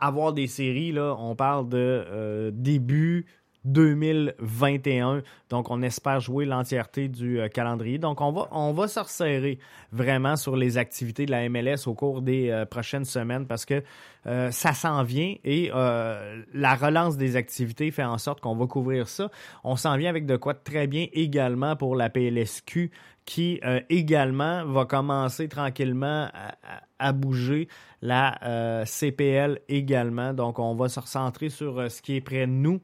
avoir 0.00 0.32
des 0.32 0.48
séries. 0.48 0.90
Là, 0.90 1.14
on 1.16 1.36
parle 1.36 1.68
de 1.68 2.50
début 2.52 3.26
2021. 3.64 5.22
Donc, 5.48 5.70
on 5.70 5.82
espère 5.82 6.20
jouer 6.20 6.44
l'entièreté 6.44 7.08
du 7.08 7.40
euh, 7.40 7.48
calendrier. 7.48 7.98
Donc, 7.98 8.20
on 8.20 8.32
va, 8.32 8.48
on 8.50 8.86
se 8.86 9.00
resserrer 9.00 9.58
vraiment 9.92 10.36
sur 10.36 10.56
les 10.56 10.78
activités 10.78 11.26
de 11.26 11.30
la 11.30 11.48
MLS 11.48 11.86
au 11.86 11.94
cours 11.94 12.22
des 12.22 12.50
euh, 12.50 12.66
prochaines 12.66 13.04
semaines 13.04 13.46
parce 13.46 13.64
que 13.64 13.82
euh, 14.26 14.50
ça 14.50 14.72
s'en 14.72 15.02
vient 15.02 15.34
et 15.44 15.70
la 15.72 16.74
relance 16.74 17.16
des 17.16 17.36
activités 17.36 17.90
fait 17.90 18.04
en 18.04 18.18
sorte 18.18 18.40
qu'on 18.40 18.56
va 18.56 18.66
couvrir 18.66 19.08
ça. 19.08 19.30
On 19.64 19.76
s'en 19.76 19.96
vient 19.96 20.10
avec 20.10 20.26
de 20.26 20.36
quoi 20.36 20.54
très 20.54 20.86
bien 20.86 21.06
également 21.12 21.76
pour 21.76 21.96
la 21.96 22.10
PLSQ 22.10 22.90
qui 23.24 23.60
également 23.88 24.64
va 24.66 24.84
commencer 24.84 25.48
tranquillement 25.48 26.28
à, 26.32 26.54
à 26.98 27.12
bouger 27.12 27.68
la 28.02 28.84
CPL 28.86 29.60
également. 29.68 30.32
Donc, 30.32 30.58
on 30.58 30.74
va 30.74 30.88
se 30.88 31.00
recentrer 31.00 31.50
sur 31.50 31.90
ce 31.90 32.00
qui 32.00 32.16
est 32.16 32.20
près 32.20 32.46
de 32.46 32.52
nous 32.52 32.80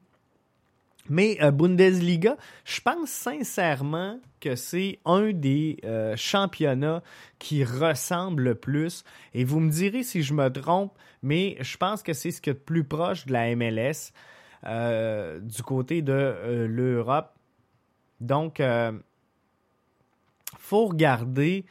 mais 1.09 1.37
euh, 1.41 1.51
Bundesliga, 1.51 2.37
je 2.65 2.81
pense 2.81 3.09
sincèrement 3.09 4.19
que 4.39 4.55
c'est 4.55 4.99
un 5.05 5.31
des 5.31 5.77
euh, 5.83 6.15
championnats 6.15 7.01
qui 7.39 7.63
ressemble 7.63 8.43
le 8.43 8.55
plus. 8.55 9.03
Et 9.33 9.43
vous 9.43 9.59
me 9.59 9.69
direz 9.69 10.03
si 10.03 10.23
je 10.23 10.33
me 10.33 10.49
trompe, 10.49 10.93
mais 11.21 11.57
je 11.59 11.77
pense 11.77 12.03
que 12.03 12.13
c'est 12.13 12.31
ce 12.31 12.41
qui 12.41 12.49
est 12.49 12.53
le 12.53 12.59
plus 12.59 12.83
proche 12.83 13.25
de 13.25 13.33
la 13.33 13.55
MLS 13.55 14.11
euh, 14.65 15.39
du 15.39 15.63
côté 15.63 16.01
de 16.01 16.67
l'Europe. 16.67 17.33
Donc, 18.19 18.59
il 18.59 18.99
faut 20.59 20.85
regarder 20.87 21.65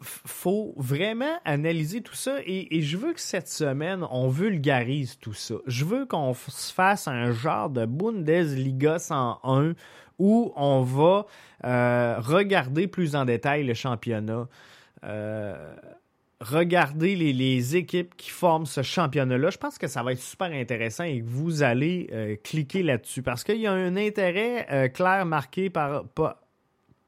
faut 0.00 0.74
vraiment 0.76 1.38
analyser 1.44 2.02
tout 2.02 2.14
ça 2.14 2.38
et, 2.46 2.80
je 2.82 2.96
veux 2.96 3.12
que 3.12 3.20
cette 3.20 3.48
semaine, 3.48 4.04
on 4.10 4.28
vulgarise 4.28 5.18
tout 5.18 5.34
ça. 5.34 5.56
Je 5.66 5.84
veux 5.84 6.06
qu'on 6.06 6.34
se 6.34 6.72
fasse 6.72 7.08
un 7.08 7.32
genre 7.32 7.68
de 7.70 7.84
Bundesliga 7.84 8.98
101 8.98 9.74
où 10.18 10.52
on 10.56 10.82
va 10.82 11.26
euh, 11.64 12.16
regarder 12.18 12.86
plus 12.86 13.16
en 13.16 13.24
détail 13.24 13.64
le 13.64 13.74
championnat. 13.74 14.48
Euh, 15.04 15.74
regarder 16.40 17.16
les, 17.16 17.76
équipes 17.76 18.16
qui 18.16 18.30
forment 18.30 18.66
ce 18.66 18.82
championnat-là. 18.82 19.50
Je 19.50 19.58
pense 19.58 19.78
que 19.78 19.88
ça 19.88 20.04
va 20.04 20.12
être 20.12 20.20
super 20.20 20.52
intéressant 20.52 21.02
et 21.02 21.20
que 21.20 21.26
vous 21.26 21.64
allez 21.64 22.08
euh, 22.12 22.36
cliquer 22.44 22.84
là-dessus 22.84 23.22
parce 23.22 23.42
qu'il 23.42 23.58
y 23.58 23.66
a 23.66 23.72
un 23.72 23.96
intérêt 23.96 24.90
clair 24.94 25.26
marqué 25.26 25.70
par, 25.70 26.04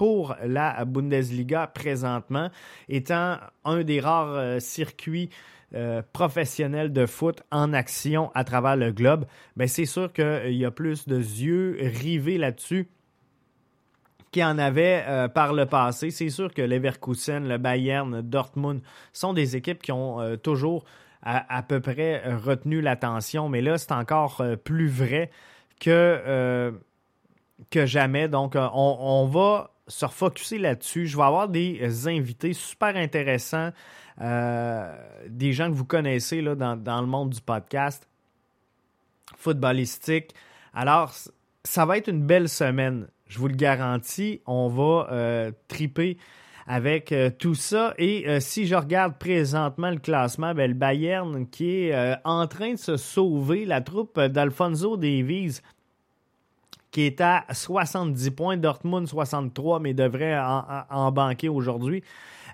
pour 0.01 0.35
la 0.43 0.87
Bundesliga 0.87 1.67
présentement, 1.67 2.49
étant 2.89 3.37
un 3.67 3.83
des 3.83 4.01
rares 4.01 4.33
euh, 4.33 4.59
circuits 4.59 5.29
euh, 5.75 6.01
professionnels 6.15 6.91
de 6.91 7.05
foot 7.05 7.43
en 7.51 7.75
action 7.75 8.31
à 8.35 8.45
travers 8.45 8.77
le 8.77 8.93
globe, 8.93 9.27
ben 9.59 9.69
c'est 9.69 9.85
sûr 9.85 10.11
qu'il 10.11 10.55
y 10.55 10.65
a 10.65 10.71
plus 10.71 11.07
de 11.07 11.19
yeux 11.19 11.77
rivés 11.83 12.39
là-dessus 12.39 12.89
qui 14.31 14.43
en 14.43 14.57
avait 14.57 15.05
par 15.35 15.53
le 15.53 15.67
passé. 15.67 16.11
C'est 16.11 16.31
sûr 16.31 16.55
que 16.55 16.63
Leverkusen, 16.63 17.47
le 17.47 17.59
Bayern, 17.59 18.23
Dortmund 18.23 18.81
sont 19.13 19.35
des 19.35 19.57
équipes 19.57 19.83
qui 19.83 19.93
ont 19.93 20.37
toujours 20.39 20.85
à, 21.21 21.63
peu 21.65 21.81
près 21.81 22.23
retenu 22.37 22.81
l'attention, 22.81 23.49
mais 23.49 23.61
là, 23.61 23.77
c'est 23.77 23.91
encore 23.91 24.41
plus 24.63 24.89
vrai 24.89 25.33
que, 25.81 26.73
que 27.71 27.87
jamais. 27.87 28.29
Donc, 28.29 28.55
on, 28.55 28.97
on 29.01 29.27
va 29.27 29.73
se 29.91 30.07
refocuser 30.07 30.59
là-dessus. 30.59 31.07
Je 31.07 31.17
vais 31.17 31.25
avoir 31.25 31.49
des 31.49 32.09
invités 32.09 32.53
super 32.53 32.97
intéressants, 32.97 33.71
euh, 34.21 34.97
des 35.29 35.53
gens 35.53 35.69
que 35.69 35.75
vous 35.75 35.85
connaissez 35.85 36.41
là, 36.41 36.55
dans, 36.55 37.01
le 37.01 37.07
monde 37.07 37.31
du 37.31 37.41
podcast 37.41 38.09
footballistique. 39.37 40.35
Alors, 40.73 41.13
ça 41.65 41.85
va 41.85 41.99
être 41.99 42.09
une 42.09 42.25
belle 42.25 42.49
semaine, 42.49 43.09
je 43.27 43.39
vous 43.39 43.49
le 43.49 43.57
garantis. 43.57 44.41
On 44.47 44.69
va 44.69 45.09
euh, 45.11 45.53
triper 45.69 46.17
avec 46.67 47.11
euh, 47.13 47.31
tout 47.31 47.55
ça. 47.55 47.95
Et 47.99 48.41
si 48.41 48.67
je 48.67 48.77
regarde 48.77 49.19
présentement 49.19 49.91
le 49.91 49.99
classement, 49.99 50.55
ben, 50.55 50.69
le 50.69 50.77
Bayern 50.77 51.49
qui 51.49 51.89
est 51.89 52.17
en 52.25 52.47
train 52.47 52.75
de 52.75 52.79
se 52.79 52.97
sauver, 52.97 53.65
la 53.65 53.81
troupe 53.81 54.21
d'Alfonso 54.21 54.97
Davies 54.97 55.61
qui 56.91 57.03
est 57.03 57.21
à 57.21 57.45
70 57.53 58.31
points, 58.33 58.57
Dortmund 58.57 59.07
63, 59.07 59.81
mais 59.81 59.95
devrait 59.95 60.39
en, 60.39 61.13
banquer 61.13 61.49
aujourd'hui. 61.49 62.03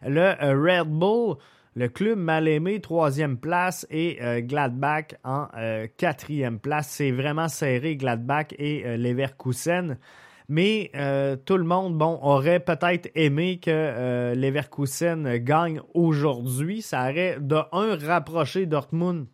Le 0.06 0.34
euh, 0.42 0.60
Red 0.60 0.88
Bull, 0.88 1.36
le 1.74 1.88
club 1.88 2.18
mal 2.18 2.48
aimé, 2.48 2.80
troisième 2.80 3.38
place, 3.38 3.86
et 3.90 4.18
euh, 4.22 4.40
Gladbach 4.40 5.14
en 5.24 5.48
euh, 5.56 5.86
quatrième 5.96 6.58
place. 6.58 6.88
C'est 6.88 7.12
vraiment 7.12 7.48
serré, 7.48 7.96
Gladbach 7.96 8.46
et 8.58 8.96
Leverkusen. 8.96 9.98
Mais 10.48 10.92
tout 11.44 11.56
le 11.56 11.64
monde, 11.64 11.98
bon, 11.98 12.20
aurait 12.22 12.60
peut-être 12.60 13.10
aimé 13.16 13.58
que 13.58 14.32
Leverkusen 14.32 15.38
gagne 15.38 15.80
aujourd'hui. 15.92 16.82
Ça 16.82 17.10
aurait 17.10 17.38
de 17.40 17.56
un 17.72 17.96
rapproché 18.06 18.64
Dortmund. 18.66 19.26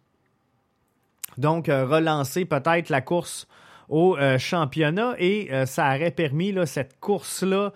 Donc, 1.37 1.67
relancer 1.67 2.47
peut-être 2.47 2.89
la 2.89 3.03
course 3.03 3.47
au 3.89 4.17
euh, 4.17 4.39
championnat 4.39 5.15
et 5.19 5.49
euh, 5.53 5.67
ça 5.67 5.95
aurait 5.95 6.11
permis 6.11 6.55
cette 6.67 6.99
course-là 7.01 7.73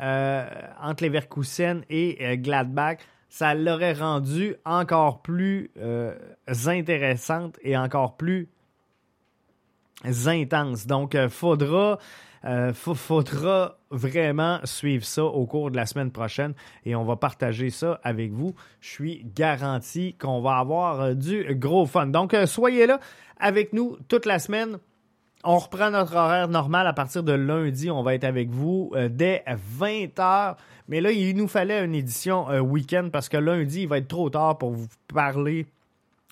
euh, 0.00 0.48
entre 0.80 1.04
Leverkusen 1.04 1.82
et 1.90 2.38
Gladbach. 2.38 2.98
Ça 3.28 3.54
l'aurait 3.54 3.92
rendu 3.92 4.54
encore 4.64 5.20
plus 5.20 5.70
intéressante 6.66 7.58
et 7.62 7.76
encore 7.76 8.16
plus 8.16 8.48
intense. 10.26 10.86
Donc, 10.86 11.12
il 11.12 11.28
faudra 11.28 11.98
faudra 12.72 13.76
vraiment 13.90 14.60
suivre 14.64 15.04
ça 15.04 15.24
au 15.24 15.44
cours 15.44 15.70
de 15.70 15.76
la 15.76 15.84
semaine 15.84 16.10
prochaine 16.10 16.54
et 16.86 16.94
on 16.94 17.04
va 17.04 17.16
partager 17.16 17.68
ça 17.68 18.00
avec 18.02 18.32
vous. 18.32 18.54
Je 18.80 18.88
suis 18.88 19.26
garanti 19.34 20.14
qu'on 20.14 20.40
va 20.40 20.56
avoir 20.56 21.14
du 21.14 21.54
gros 21.54 21.84
fun. 21.84 22.06
Donc, 22.06 22.34
soyez 22.46 22.86
là 22.86 22.98
avec 23.38 23.74
nous 23.74 23.98
toute 24.08 24.24
la 24.24 24.38
semaine. 24.38 24.78
On 25.44 25.58
reprend 25.58 25.92
notre 25.92 26.16
horaire 26.16 26.48
normal 26.48 26.88
à 26.88 26.92
partir 26.92 27.22
de 27.22 27.32
lundi. 27.32 27.90
On 27.90 28.02
va 28.02 28.14
être 28.14 28.24
avec 28.24 28.50
vous 28.50 28.90
euh, 28.94 29.08
dès 29.08 29.44
20h. 29.78 30.56
Mais 30.88 31.00
là, 31.00 31.12
il 31.12 31.36
nous 31.36 31.46
fallait 31.46 31.84
une 31.84 31.94
édition 31.94 32.50
euh, 32.50 32.58
week-end 32.58 33.08
parce 33.12 33.28
que 33.28 33.36
lundi, 33.36 33.82
il 33.82 33.88
va 33.88 33.98
être 33.98 34.08
trop 34.08 34.30
tard 34.30 34.58
pour 34.58 34.72
vous 34.72 34.88
parler 35.06 35.66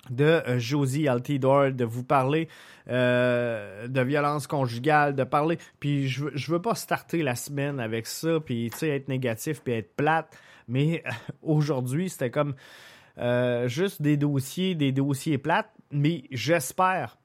de 0.09 0.25
euh, 0.25 0.59
Josie 0.59 1.07
Altidor, 1.07 1.71
de 1.71 1.85
vous 1.85 2.03
parler 2.03 2.47
de 2.89 4.01
violence 4.01 4.47
conjugale, 4.47 5.13
de 5.13 5.25
parler. 5.25 5.57
Puis 5.81 6.07
je, 6.07 6.25
je 6.33 6.51
veux 6.51 6.61
pas 6.61 6.73
starter 6.73 7.21
la 7.21 7.35
semaine 7.35 7.81
avec 7.81 8.07
ça, 8.07 8.39
puis 8.39 8.71
être 8.81 9.09
négatif, 9.09 9.61
puis 9.61 9.73
être 9.73 9.93
plate. 9.97 10.37
Mais 10.69 11.03
aujourd'hui, 11.43 12.09
c'était 12.09 12.31
comme 12.31 12.55
juste 13.67 14.01
des 14.01 14.15
dossiers, 14.15 14.75
des 14.75 14.93
dossiers 14.93 15.37
plates. 15.37 15.69
Mais 15.91 16.23
j'espère 16.31 17.17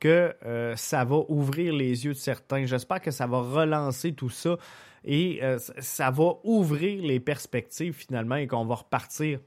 que 0.00 0.34
euh, 0.44 0.76
ça 0.76 1.04
va 1.04 1.16
ouvrir 1.28 1.72
les 1.72 2.04
yeux 2.04 2.12
de 2.12 2.18
certains. 2.18 2.66
J'espère 2.66 3.00
que 3.00 3.10
ça 3.10 3.26
va 3.26 3.38
relancer 3.38 4.12
tout 4.12 4.30
ça 4.30 4.56
et 5.04 5.40
euh, 5.42 5.58
ça 5.78 6.10
va 6.10 6.34
ouvrir 6.44 7.02
les 7.02 7.20
perspectives 7.20 7.94
finalement 7.94 8.36
et 8.36 8.46
qu'on 8.46 8.64
va 8.64 8.76
repartir 8.76 9.40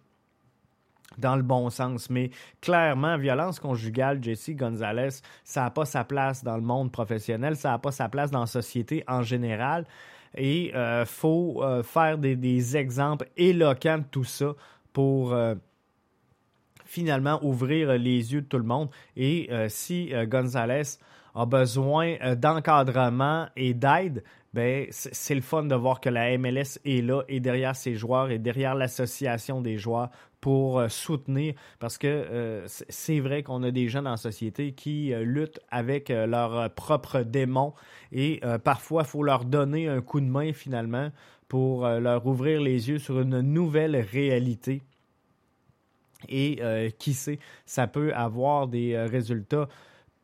dans 1.17 1.35
le 1.35 1.43
bon 1.43 1.69
sens. 1.69 2.09
Mais 2.09 2.31
clairement, 2.61 3.17
violence 3.17 3.59
conjugale, 3.59 4.23
Jesse 4.23 4.51
Gonzalez, 4.51 5.21
ça 5.43 5.63
n'a 5.63 5.71
pas 5.71 5.85
sa 5.85 6.03
place 6.03 6.43
dans 6.43 6.55
le 6.55 6.61
monde 6.61 6.91
professionnel, 6.91 7.55
ça 7.55 7.71
n'a 7.71 7.79
pas 7.79 7.91
sa 7.91 8.09
place 8.09 8.29
dans 8.29 8.41
la 8.41 8.45
société 8.45 9.03
en 9.07 9.23
général. 9.23 9.85
Et 10.35 10.67
il 10.67 10.75
euh, 10.75 11.05
faut 11.05 11.63
faire 11.83 12.17
des, 12.17 12.35
des, 12.35 12.77
exemples 12.77 13.27
éloquents 13.37 13.99
de 13.99 14.03
tout 14.11 14.25
ça 14.25 14.53
pour 14.91 15.33
finalement 16.87 17.39
ouvrir 17.43 17.93
les 17.93 18.33
yeux 18.33 18.41
de 18.41 18.47
tout 18.47 18.57
le 18.57 18.63
monde. 18.63 18.89
Et 19.15 19.47
euh, 19.51 19.67
si 19.69 20.13
euh, 20.13 20.25
Gonzalez 20.25 20.97
a 21.35 21.45
besoin 21.45 22.15
euh, 22.23 22.35
d'encadrement 22.35 23.47
et 23.55 23.73
d'aide, 23.73 24.23
ben, 24.53 24.87
c'est 24.89 25.35
le 25.35 25.41
fun 25.41 25.63
de 25.63 25.75
voir 25.75 25.99
que 25.99 26.09
la 26.09 26.35
MLS 26.37 26.79
est 26.83 27.05
là 27.05 27.21
et 27.27 27.39
derrière 27.39 27.75
ses 27.75 27.93
joueurs 27.93 28.31
et 28.31 28.39
derrière 28.39 28.73
l'association 28.73 29.61
des 29.61 29.77
joueurs 29.77 30.09
pour 30.41 30.81
soutenir 30.89 31.53
parce 31.79 31.97
que 31.97 32.63
c'est 32.67 33.19
vrai 33.19 33.43
qu'on 33.43 33.61
a 33.63 33.69
des 33.69 33.87
gens 33.87 34.01
dans 34.01 34.11
la 34.11 34.17
société 34.17 34.71
qui 34.71 35.13
luttent 35.15 35.59
avec 35.69 36.09
leurs 36.09 36.71
propres 36.73 37.21
démons 37.21 37.73
et 38.11 38.39
parfois 38.63 39.03
il 39.03 39.09
faut 39.09 39.21
leur 39.21 39.45
donner 39.45 39.89
un 39.89 40.01
coup 40.01 40.21
de 40.21 40.25
main 40.25 40.53
finalement 40.53 41.09
pour 41.49 41.85
leur 41.87 42.25
ouvrir 42.25 42.61
les 42.61 42.89
yeux 42.89 42.99
sur 42.99 43.19
une 43.19 43.41
nouvelle 43.41 43.97
réalité 43.97 44.81
et 46.29 46.59
euh, 46.61 46.89
qui 46.97 47.13
sait, 47.13 47.39
ça 47.65 47.87
peut 47.87 48.13
avoir 48.13 48.67
des 48.67 48.93
euh, 48.93 49.07
résultats 49.07 49.67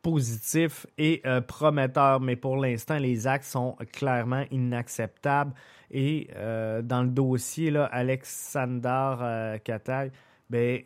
positifs 0.02 0.86
et 0.98 1.22
euh, 1.24 1.40
prometteurs, 1.40 2.20
mais 2.20 2.36
pour 2.36 2.56
l'instant, 2.56 2.98
les 2.98 3.26
actes 3.26 3.46
sont 3.46 3.76
clairement 3.92 4.44
inacceptables. 4.50 5.52
Et 5.90 6.28
dans 6.34 7.02
le 7.04 7.08
dossier, 7.08 7.70
là, 7.70 7.84
Alexander 7.84 9.58
Katay, 9.62 10.10
ben, 10.50 10.80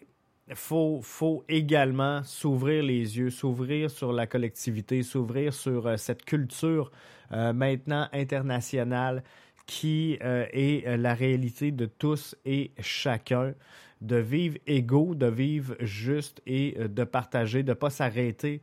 faut, 0.53 1.01
faut 1.03 1.44
également 1.49 2.23
s'ouvrir 2.25 2.83
les 2.83 3.16
yeux, 3.16 3.31
s'ouvrir 3.31 3.90
sur 3.90 4.12
la 4.12 4.27
collectivité, 4.27 5.03
s'ouvrir 5.03 5.55
sur 5.55 5.99
cette 5.99 6.27
culture 6.27 6.90
maintenant 7.31 8.07
internationale 8.12 9.23
qui 9.64 10.18
est 10.21 10.99
la 10.99 11.14
réalité 11.14 11.71
de 11.71 11.87
tous 11.87 12.37
et 12.44 12.73
chacun 12.81 13.55
de 14.00 14.16
vivre 14.16 14.58
égaux, 14.66 15.14
de 15.14 15.26
vivre 15.26 15.74
juste 15.80 16.40
et 16.46 16.76
euh, 16.78 16.88
de 16.88 17.04
partager, 17.04 17.62
de 17.62 17.70
ne 17.70 17.74
pas 17.74 17.90
s'arrêter 17.90 18.62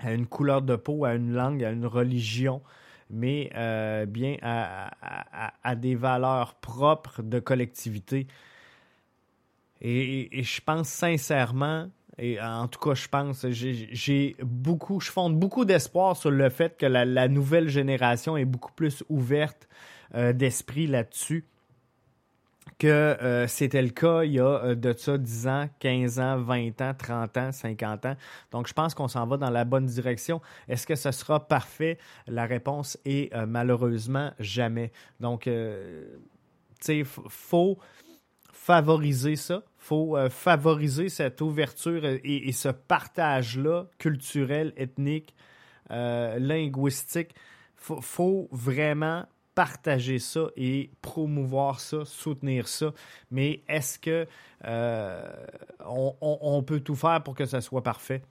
à 0.00 0.12
une 0.12 0.26
couleur 0.26 0.62
de 0.62 0.76
peau, 0.76 1.04
à 1.04 1.14
une 1.14 1.32
langue, 1.32 1.62
à 1.62 1.70
une 1.70 1.86
religion, 1.86 2.62
mais 3.10 3.50
euh, 3.54 4.06
bien 4.06 4.36
à, 4.42 5.74
des 5.76 5.94
valeurs 5.94 6.54
propres 6.54 7.22
de 7.22 7.38
collectivité. 7.38 8.26
Et, 9.80 10.42
je 10.42 10.60
pense 10.60 10.88
sincèrement, 10.88 11.88
et 12.18 12.40
en 12.40 12.66
tout 12.66 12.80
cas, 12.80 12.94
je 12.94 13.06
pense, 13.06 13.46
j'ai 13.50 14.36
beaucoup, 14.42 15.00
je 15.00 15.10
fonde 15.10 15.38
beaucoup 15.38 15.64
d'espoir 15.64 16.16
sur 16.16 16.30
le 16.30 16.48
fait 16.48 16.76
que 16.76 16.86
la, 16.86 17.28
nouvelle 17.28 17.68
génération 17.68 18.36
est 18.36 18.44
beaucoup 18.44 18.72
plus 18.72 19.04
ouverte 19.08 19.68
euh, 20.14 20.32
d'esprit 20.32 20.86
là-dessus 20.86 21.44
que 22.78 22.86
euh, 22.86 23.46
c'était 23.46 23.82
le 23.82 23.90
cas 23.90 24.24
il 24.24 24.32
y 24.32 24.40
a 24.40 24.64
euh, 24.64 24.74
de 24.74 24.92
ça 24.92 25.16
10 25.16 25.46
ans, 25.46 25.68
15 25.78 26.18
ans, 26.18 26.38
20 26.38 26.80
ans, 26.80 26.94
30 26.96 27.36
ans, 27.36 27.52
50 27.52 28.06
ans. 28.06 28.16
Donc, 28.50 28.68
je 28.68 28.72
pense 28.72 28.94
qu'on 28.94 29.08
s'en 29.08 29.26
va 29.26 29.36
dans 29.36 29.50
la 29.50 29.64
bonne 29.64 29.86
direction. 29.86 30.40
Est-ce 30.68 30.86
que 30.86 30.94
ce 30.94 31.12
sera 31.12 31.46
parfait? 31.46 31.98
La 32.26 32.46
réponse 32.46 32.98
est 33.04 33.34
euh, 33.34 33.46
malheureusement 33.46 34.32
jamais. 34.38 34.92
Donc, 35.20 35.42
tu 35.44 35.50
sais, 36.80 36.98
il 36.98 37.04
faut 37.04 37.78
favoriser 38.52 39.36
ça. 39.36 39.62
Il 39.64 39.86
faut 39.86 40.16
favoriser 40.30 41.10
cette 41.10 41.42
ouverture 41.42 42.02
et, 42.04 42.52
ce 42.52 42.70
partage-là, 42.70 43.86
culturel, 43.98 44.72
ethnique, 44.78 45.34
linguistique. 45.90 47.34
Il 47.90 47.96
faut 48.00 48.48
vraiment 48.50 49.26
partager 49.54 50.18
ça 50.18 50.48
et 50.56 50.90
promouvoir 51.00 51.80
ça, 51.80 52.04
soutenir 52.04 52.68
ça. 52.68 52.92
Mais 53.30 53.62
est-ce 53.68 53.98
que 53.98 54.26
euh, 54.64 55.46
on, 55.86 56.62
peut 56.62 56.80
tout 56.80 56.96
faire 56.96 57.22
pour 57.22 57.34
que 57.34 57.44
ça 57.44 57.60
soit 57.60 57.82
parfait? 57.82 58.22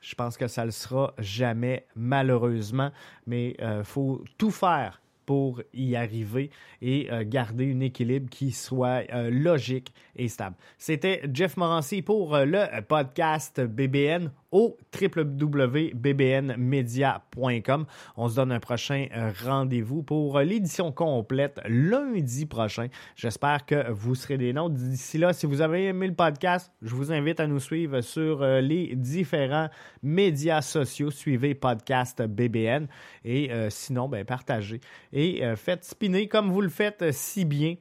Je 0.00 0.14
pense 0.14 0.36
que 0.36 0.46
ça 0.46 0.62
ne 0.62 0.66
le 0.66 0.72
sera 0.72 1.14
jamais, 1.18 1.86
malheureusement. 1.94 2.90
Mais 3.26 3.56
il 3.58 3.64
euh, 3.64 3.84
faut 3.84 4.24
tout 4.38 4.50
faire 4.50 4.99
pour 5.26 5.62
y 5.72 5.96
arriver 5.96 6.50
et 6.82 7.10
euh, 7.10 7.24
garder 7.26 7.72
un 7.72 7.80
équilibre 7.80 8.28
qui 8.30 8.52
soit 8.52 9.02
logique 9.30 9.92
et 10.16 10.28
stable. 10.28 10.56
C'était 10.78 11.22
Jeff 11.32 11.56
Morancy 11.56 12.02
pour 12.02 12.36
le 12.36 12.80
podcast 12.82 13.60
BBN. 13.60 14.30
au 14.52 14.76
www.bbnmedia.com. 15.00 17.86
On 18.16 18.28
se 18.28 18.36
donne 18.36 18.52
un 18.52 18.60
prochain 18.60 19.06
euh, 19.14 19.32
rendez-vous 19.44 20.02
pour 20.02 20.38
l'édition 20.40 20.92
complète 20.92 21.60
lundi 21.66 22.44
prochain. 22.46 22.88
J'espère 23.16 23.66
que 23.66 23.90
vous 23.90 24.14
serez 24.14 24.38
des 24.38 24.52
nôtres. 24.52 24.74
D'ici 24.74 25.18
là, 25.18 25.32
si 25.32 25.46
vous 25.46 25.60
avez 25.60 25.86
aimé 25.86 26.06
le 26.08 26.14
podcast, 26.14 26.72
je 26.82 26.94
vous 26.94 27.12
invite 27.12 27.40
à 27.40 27.46
nous 27.46 27.60
suivre 27.60 28.00
sur 28.00 28.42
euh, 28.42 28.60
les 28.60 28.94
différents 28.96 29.68
médias 30.02 30.62
sociaux. 30.62 31.10
Suivez 31.10 31.54
Podcast 31.54 32.22
BBN 32.22 32.86
et 33.24 33.52
euh, 33.52 33.68
sinon, 33.70 34.08
ben, 34.08 34.24
partagez 34.24 34.80
et 35.12 35.42
faites 35.56 35.84
spinner 35.84 36.28
comme 36.28 36.50
vous 36.50 36.60
le 36.60 36.68
faites 36.68 37.12
si 37.12 37.44
bien. 37.44 37.74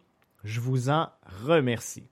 Je 0.44 0.60
vous 0.60 0.90
en 0.90 1.08
remercie. 1.46 2.10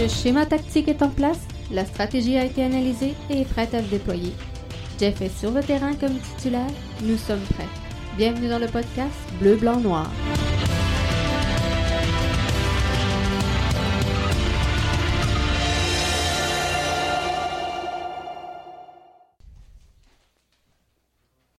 Le 0.00 0.08
schéma 0.08 0.46
tactique 0.46 0.88
est 0.88 1.02
en 1.02 1.10
place, 1.10 1.46
la 1.70 1.84
stratégie 1.84 2.38
a 2.38 2.46
été 2.46 2.64
analysée 2.64 3.12
et 3.28 3.42
est 3.42 3.44
prête 3.44 3.74
à 3.74 3.82
se 3.82 3.90
déployer. 3.90 4.32
Jeff 4.98 5.20
est 5.20 5.28
sur 5.28 5.50
le 5.50 5.62
terrain 5.62 5.94
comme 5.94 6.18
titulaire, 6.18 6.70
nous 7.02 7.18
sommes 7.18 7.44
prêts. 7.54 7.68
Bienvenue 8.16 8.48
dans 8.48 8.58
le 8.58 8.66
podcast 8.66 9.12
Bleu, 9.38 9.56
Blanc, 9.56 9.78
Noir. 9.78 10.10